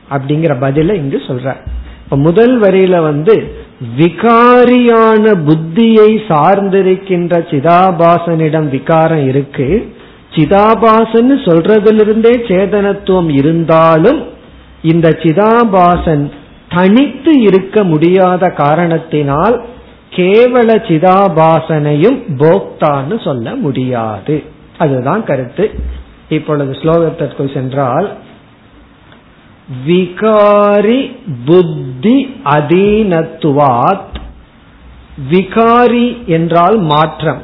[0.09, 1.55] அப்படிங்கிற பதில இங்கு சொல்ற
[2.03, 3.35] இப்ப முதல் வரியில வந்து
[3.97, 9.67] விகாரியான புத்தியை சார்ந்திருக்கின்ற சிதாபாசனிடம் விகாரம் இருக்கு.
[10.35, 14.19] சிதாபாசன் சொல்றதிலிருந்தே சேதனத்துவம் இருந்தாலும்
[14.81, 16.25] இந்த சிதாபாசன்
[16.69, 19.55] தனித்து இருக்க முடியாத காரணத்தினால்
[20.09, 24.35] கேவல சிதாபாசனையும் போக்தான்னு சொல்ல முடியாது.
[24.77, 25.79] அதுதான் கருத்து.
[26.29, 28.13] இப்பொழுது ஸ்லோகத்திற்குள் சென்றால்
[29.87, 31.15] விகாரி
[31.45, 34.15] புத்தி அதீனத்துவாத்.
[35.31, 37.41] விகாரி என்றால் மாற்றம்.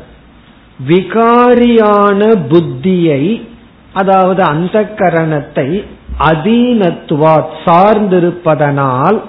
[0.87, 3.47] விகாரியான புத்தியை
[3.93, 5.85] அதாவது அந்த கரணத்தை
[6.19, 9.21] அதீனத்துவாத் சார்ந்திருப்பதனால்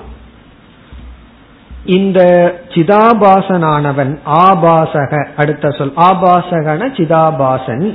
[1.86, 2.20] இந்த
[2.74, 5.26] சிதாபாசனானவன் ஆபாசக.
[5.36, 7.94] அடுத்த சொல் ஆபாசகன சிதாபாசன்.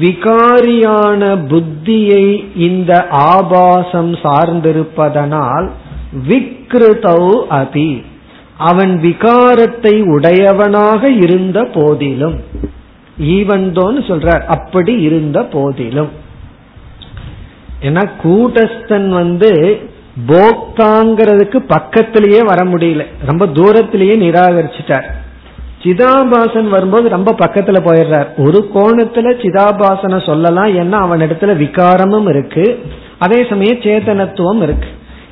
[0.00, 5.70] விகாரியான புத்தியை இந்த ஆபாசம் சார்ந்திருப்பதனால்
[6.28, 8.02] விக்ருதௌ அபி.
[8.58, 12.40] அவன் விகாரத்தை உடையவனாக இருந்த போதிலும்
[13.20, 16.08] ஈவந்தோன்னு சொல்றார் அப்படி இருந்த போதிலும்.
[17.82, 19.50] ஏன்னா கூட்டஸ்தன் வந்து
[20.26, 23.06] போக்தாங்கிறதுக்கு பக்கத்திலேயே வர முடியல.
[23.26, 25.04] ரொம்ப தூரத்திலேயே நிராகரிச்சிட்டார்.
[25.82, 28.26] சிதாபாசன் வரும்போது ரொம்ப பக்கத்துல போயிடுறார்.
[28.36, 30.66] ஒரு கோணத்துல சிதாபாசனை சொல்லலாம்.
[30.66, 32.84] ஏன்னா அவனிடத்துல விகாரமும் இருக்கு.
[33.18, 34.88] அதே சமயம் சேதனத்துவம் இருக்கு.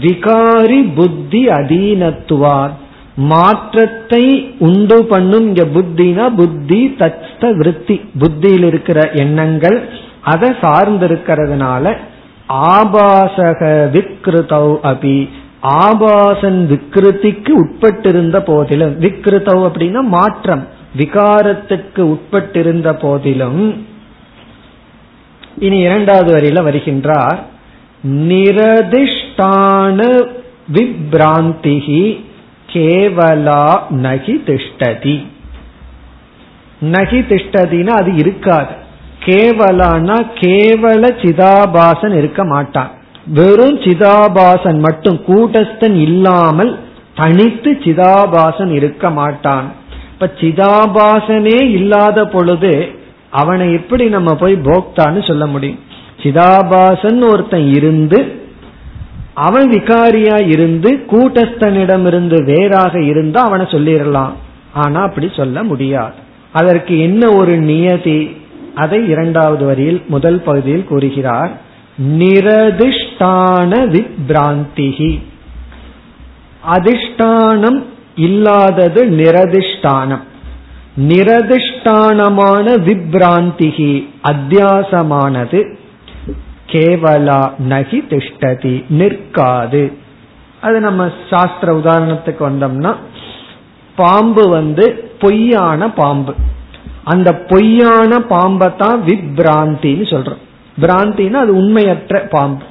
[0.00, 2.70] விகாரி புத்தி அதீனத்துவார்
[3.16, 4.24] மாற்றத்தை
[4.58, 7.96] உண்டு பண்ணும் இங்க புத்தினா புத்தி தத்த விருத்தி.
[8.18, 9.78] புத்தியில் இருக்கிற எண்ணங்கள்
[10.32, 11.84] அதை சார்ந்திருக்கிறதுனால
[12.72, 13.60] ஆபாசக
[13.94, 15.18] விக்ருதௌ அபி.
[15.84, 20.64] ஆபாசன் விக்ருதிக்கு உட்பட்டிருந்த போதிலும் விக்ருதௌ அப்படின்னா மாற்றம்
[20.96, 23.62] விகாரத்துக்கு உட்பட்டிருந்த போதிலும்
[25.58, 27.40] இனி இரண்டாவது வரியில வருகின்றார்
[28.28, 29.98] நிரதிஷ்டான
[30.72, 32.04] விப்ராந்திகி
[32.74, 35.26] கேவலா நகி திஷ்டதி.
[36.80, 38.82] நகி திஷ்டதினா அது இருக்காது.
[39.24, 42.90] கேவலானா கேவல சிதாபாசன் இருக்க மாட்டான்.
[43.26, 46.78] வெறும் சிதாபாசன் மட்டும் கூட்டஸ்தன் இல்லாமல்
[47.14, 49.72] தனித்து சிதாபாசன் இருக்க மாட்டான்.
[50.12, 52.94] இப்ப சிதாபாசனே இல்லாத பொழுது
[53.30, 55.78] அவனை எப்படி நம்ம போய் போக்தான்னு சொல்ல முடியும்.
[56.22, 58.43] சிதாபாசன் ஒருத்தன் இருந்து
[59.34, 64.32] அவன் விகாரியா இருந்து கூட்டஸ்தனிடமிருந்து வேறாக இருந்தா அவனை சொல்லிடலாம்.
[64.72, 66.14] ஆனா அப்படி சொல்ல முடியாது.
[66.52, 68.36] அதற்கு என்ன ஒரு நியதி?
[68.74, 71.60] அதை இரண்டாவது வரியில் முதல் பகுதியில் கூறுகிறார்.
[72.18, 75.20] நிரதிஷ்டான விப்ராந்திகி
[76.72, 77.82] அதிஷ்டானம்
[78.16, 80.22] இல்லாதது நிரதிஷ்டானம்.
[80.98, 85.74] நிரதிஷ்டானமான விப்ராந்திகி அத்தியாசமானது.
[86.66, 89.92] கேவலா நகி திஷ்டதி நிற்காது.
[90.60, 92.94] அது நம்ம சாஸ்திர உதாரணத்துக்கு வந்தோம்னா
[93.96, 96.34] பாம்பு வந்து பொய்யான பாம்பு.
[97.04, 100.42] அந்த பொய்யான பாம்பை தான் விப்ராந்தின்னு சொல்றோம்.
[100.80, 102.64] பிராந்தின்னா அது உண்மையற்ற பாம்பு.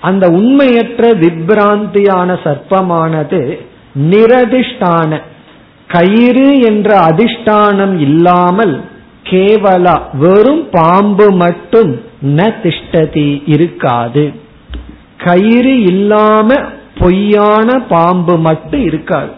[0.00, 3.58] அந்த உண்மையற்ற விப்ராந்தியான சர்ப்பமானது
[3.98, 5.20] நிரதிஷ்டான
[5.88, 8.84] கயிறு என்ற அதிஷ்டானம் இல்லாமல்
[9.24, 14.32] கேவலா வெறும் பாம்பு மட்டும் ந திஷ்டதி இருக்காது.
[15.26, 16.48] கயிறு இல்லாம
[16.98, 19.32] பொய்யான பாம்பு மட்டும் இருக்காது.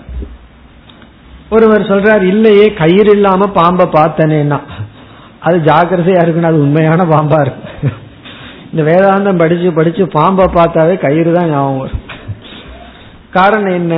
[1.50, 4.58] ஒருவர் சொல்றார் இல்லையே கயிறு இல்லாம பாம்பை பார்த்தனேன்னா.
[5.40, 7.90] அது ஜாக்கிரதையா இருக்குன்னு அது உண்மையான பாம்பா இருக்கு.
[8.72, 12.00] இந்த வேதாந்தம் படிச்சு படிச்சு பாம்பை பார்த்தாவே கயிறு தான் ஞாபகம் வரும்.
[13.30, 13.94] காரணம் என்ன?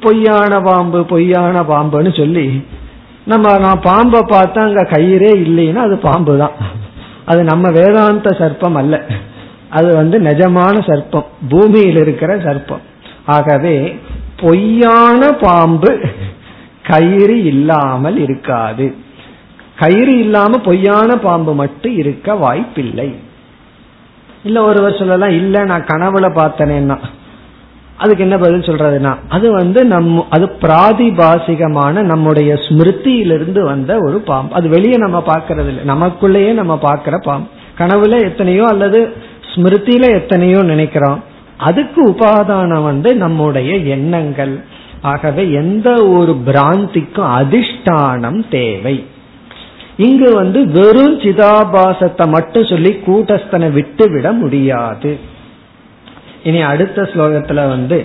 [0.00, 2.46] பொய்யான பாம்பு பொய்யான பாம்புன்னு சொல்லி
[3.26, 6.56] நம்ம நான் பாம்பை பார்த்தா அங்க கயிறே இல்லைன்னா அது பாம்பு தான்
[7.26, 9.02] அது நம்ம வேதாந்த சர்ப்பம் அல்ல.
[9.68, 11.24] அது வந்து நிஜமான சர்ப்பம்.
[11.48, 12.84] பூமியில் இருக்கிற சர்ப்பம்.
[13.26, 13.98] ஆகவே
[14.36, 16.00] பொய்யான பாம்பு
[16.82, 18.94] கயிறு இல்லாமல் இருக்காது.
[19.78, 23.14] கயிறு இல்லாம பொய்யான பாம்பு மட்டும் இருக்க வாய்ப்பில்லை.
[24.44, 26.98] இல்ல ஒருவர் சொல்லலாம் இல்ல நான் கனவுல பார்த்தனேன்னா.
[27.96, 34.54] அதுக்கு என்ன பதில் சொல்றதுன்னா அது வந்து நம் அது பிராதிபாசிகமான நம்முடைய ஸ்மிருதியிலிருந்து வந்த ஒரு பாம்பு.
[34.54, 37.48] அது வெளியே நம்ம பார்க்கறது இல்லை நமக்குள்ளேயே நம்ம பார்க்கிற பாம்பு.
[37.78, 39.12] கனவுல எத்தனையோ அல்லது
[39.54, 41.22] ஸ்மிருதியில எத்தனையோ நினைக்கிறோம்.
[41.56, 44.54] அதுக்கு உபாதானம் வந்து நம்முடைய எண்ணங்கள்.
[45.02, 48.96] ஆகவே எந்த ஒரு பிராந்திக்கும் அதிஷ்டானம் தேவை.
[49.96, 55.32] இங்கு வந்து வெறும் சிதாபாசத்தை மட்டும் சொல்லி கூட்டஸ்தனை விட்டு விட முடியாது.
[56.44, 57.98] இனி அடுத்த ஸ்லோகத்துல வந்து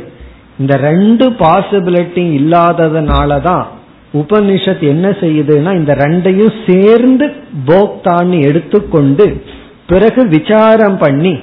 [0.59, 3.65] இந்த ரெண்டு பாசிபிலிட்டி இல்லாததுனாலதான்
[4.13, 7.25] உபனிஷத் என்ன செய்யுதுன்னா இந்த ரெண்டையும் சேர்ந்து
[7.67, 9.43] போக்தான்னு எடுத்துக்கொண்டு
[9.87, 11.39] பிறகு விசாரம் பண்ணி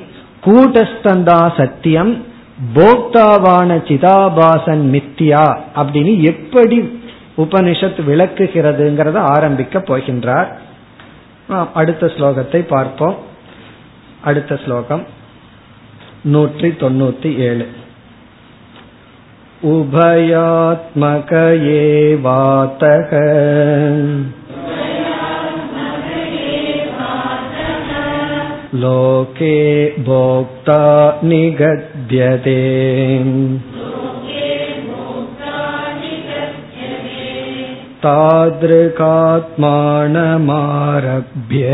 [0.46, 2.12] கூட்டஸ்தந்தா சத்தியம்
[2.74, 7.00] போக்தாவான சிதாபாசன் மித்தியா அப்படின்னு எப்படி
[7.38, 10.48] உபனிஷத் விளக்குகிறதுங்கிறத ஆரம்பிக்க போகின்றார்.
[11.74, 13.16] அடுத்த ஸ்லோகத்தை பார்ப்போம்.
[14.24, 15.06] அடுத்த ஸ்லோகம்.
[16.25, 17.67] நூற்றி தொண்ணூத்தி ஏழு
[19.71, 21.31] உபயாத்மக
[21.77, 23.11] ஏவாத்தக
[28.73, 29.55] लोके
[29.99, 30.79] भोक्ता
[31.23, 32.59] निगद्यते
[40.21, 41.65] तादृकात्मानमारभ्य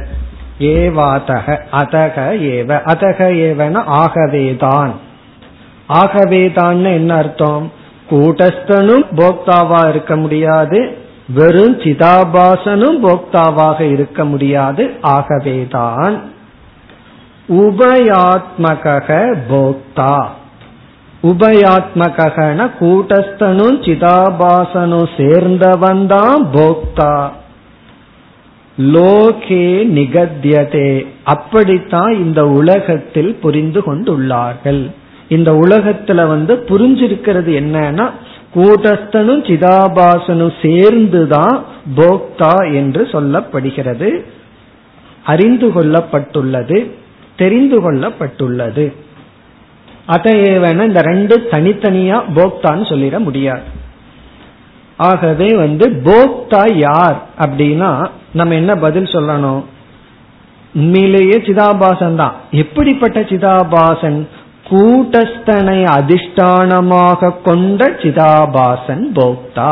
[0.73, 4.95] ஏவாதக அதக ஏவ அதக ஏவன ஆகவேதான்
[5.97, 7.73] ஆகவேதான் என்ன அர்த்தம்
[8.11, 14.92] கூட்டஸ்தனும் போக்தாவா இருக்க முடியாது வெறும் சிதாபாசனும் போக்தாவாக இருக்க முடியாது.
[15.02, 16.22] ஆகவேதான்
[17.50, 20.26] உபயாத்மக போக்தா.
[21.24, 27.30] உபயாத்மகன கூட்டஸ்தனும் சிதாபாசனும் சேர்ந்தவன் தான் போக்தா.
[28.82, 31.08] லோகே நிகத்தியதே.
[31.24, 34.92] அப்படித்தான் இந்த உலகத்தில் புரிந்து கொண்டுள்ளார்கள்.
[35.28, 38.10] இந்த உலகத்துல வந்து புரிஞ்சிருக்கிறது என்னன்னா
[38.56, 44.26] கூட்டஸ்தனும் சிதாபாசனும் சேர்ந்துதான் போக்தா என்று சொல்லப்படுகிறது.
[45.26, 46.92] அறிந்து கொள்ளப்பட்டுள்ளது
[47.38, 48.94] தெரிந்து கொள்ளப்பட்டுள்ளது.
[50.08, 53.80] அதையேவன இந்த ரெண்டு தனித்தனியா போக்தான்னு சொல்லிட முடியாது.
[54.98, 59.64] ஆகவே வந்து போக்தா யார் அப்படின்னா நம்ம என்ன பதில் சொல்லணும்?
[60.76, 64.28] உண்மையிலேயே சிதாபாசன் தான் எப்படிப்பட்ட சிதாபாசன்?
[64.72, 69.72] கூட்டஸ்தனை அதிஷ்டானமாக கொண்ட சிதாபாசன் போக்தா.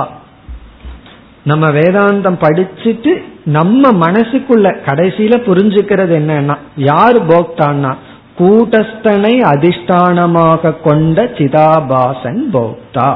[1.44, 3.12] நம்ம வேதாந்தம் படிச்சுட்டு
[3.58, 7.92] நம்ம மனசுக்குள்ள கடைசியில புரிஞ்சுக்கிறது என்னன்னா யார் போக்தான்னா
[8.40, 13.10] கூட்டஸ்தனை அதிஷ்டானமாக கொண்ட சிதாபாசன் போக்தா.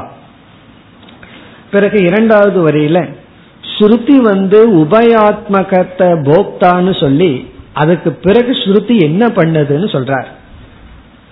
[1.70, 2.98] பிறகு இரண்டாவது வரியில
[3.74, 7.32] ஸ்ருதி வந்து உபயாத்மகத்தை போக்தான்னு சொல்லி
[7.72, 10.28] அதுக்கு பிறகு ஸ்ருதி என்ன பண்ணதுன்னு சொல்றார்.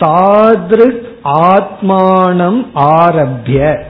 [0.05, 3.85] தாதிருக் ஆத்மானம் ஆரம்பிய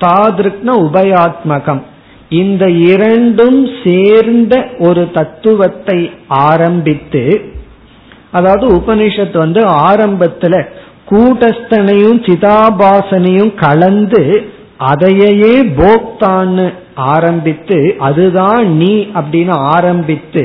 [0.00, 1.82] தாதிருக்னா உபயாத்மகம்.
[2.28, 7.40] இந்த இரண்டும் சேர்ந்த ஒரு தத்துவத்தை ஆரம்பித்து
[8.30, 10.56] அதாவது உபனிஷத் வந்து ஆரம்பத்துல
[11.10, 14.22] கூட்டஸ்தனையும் சிதாபாசனையும் கலந்து
[14.78, 20.44] அதையே போக்தான்னு ஆரம்பித்து அதுதான் நீ அப்படின்னு ஆரம்பித்து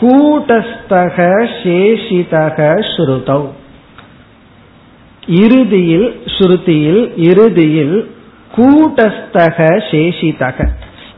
[0.00, 1.16] கூட்டஸ்தக
[1.62, 2.58] சேஷிதக
[2.92, 3.46] ஸ்ருதவ்
[5.42, 7.96] இறுதியில் ஸ்ருதியில் இறுதியில்
[8.56, 9.58] கூட்டஸ்தக
[9.90, 10.58] சேஷிதக.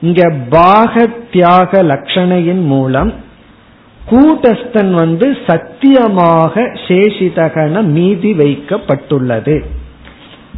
[0.01, 3.11] இங்க பாக தியாக லட்சணையின் மூலம்
[4.11, 9.57] கூட்டஸ்தன் வந்து சத்தியமாக சேஷிதகன மீதி வைக்கப்பட்டுள்ளது.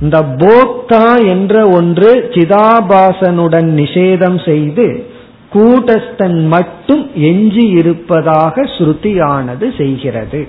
[0.02, 4.86] இந்த போக்தா என்ற ஒன்று சிதாபாசனுடன் நிஷேதம் செய்து
[5.52, 10.48] கூட்டஸ்தன் மட்டும் எஞ்சி இருப்பதாக ஸ்ருதியானது செய்கிறது.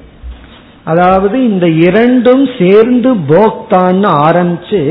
[0.84, 4.82] அதாவது இந்த இரண்டும் சேர்ந்து போக்தான்னு ஆரம்பிச்சு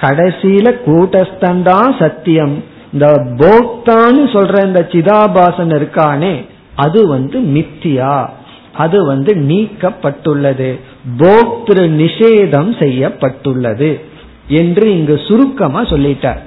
[0.00, 2.64] கடைசியில கூட்டஸ்தன் தான் சத்தியம்.
[2.92, 8.28] இந்த போக்தான்னு சொல்ற இந்த சிதாபாசன் இருக்கானே அது வந்து மித்தியா.
[8.74, 10.80] அது வந்து நீக்கப்பட்டுள்ளது.
[11.18, 14.00] போக்திரு நிஷேதம் செய்யப்பட்டுள்ளது
[14.48, 16.40] என்று இங்கு சுருக்கமா சொல்லிட்டார்.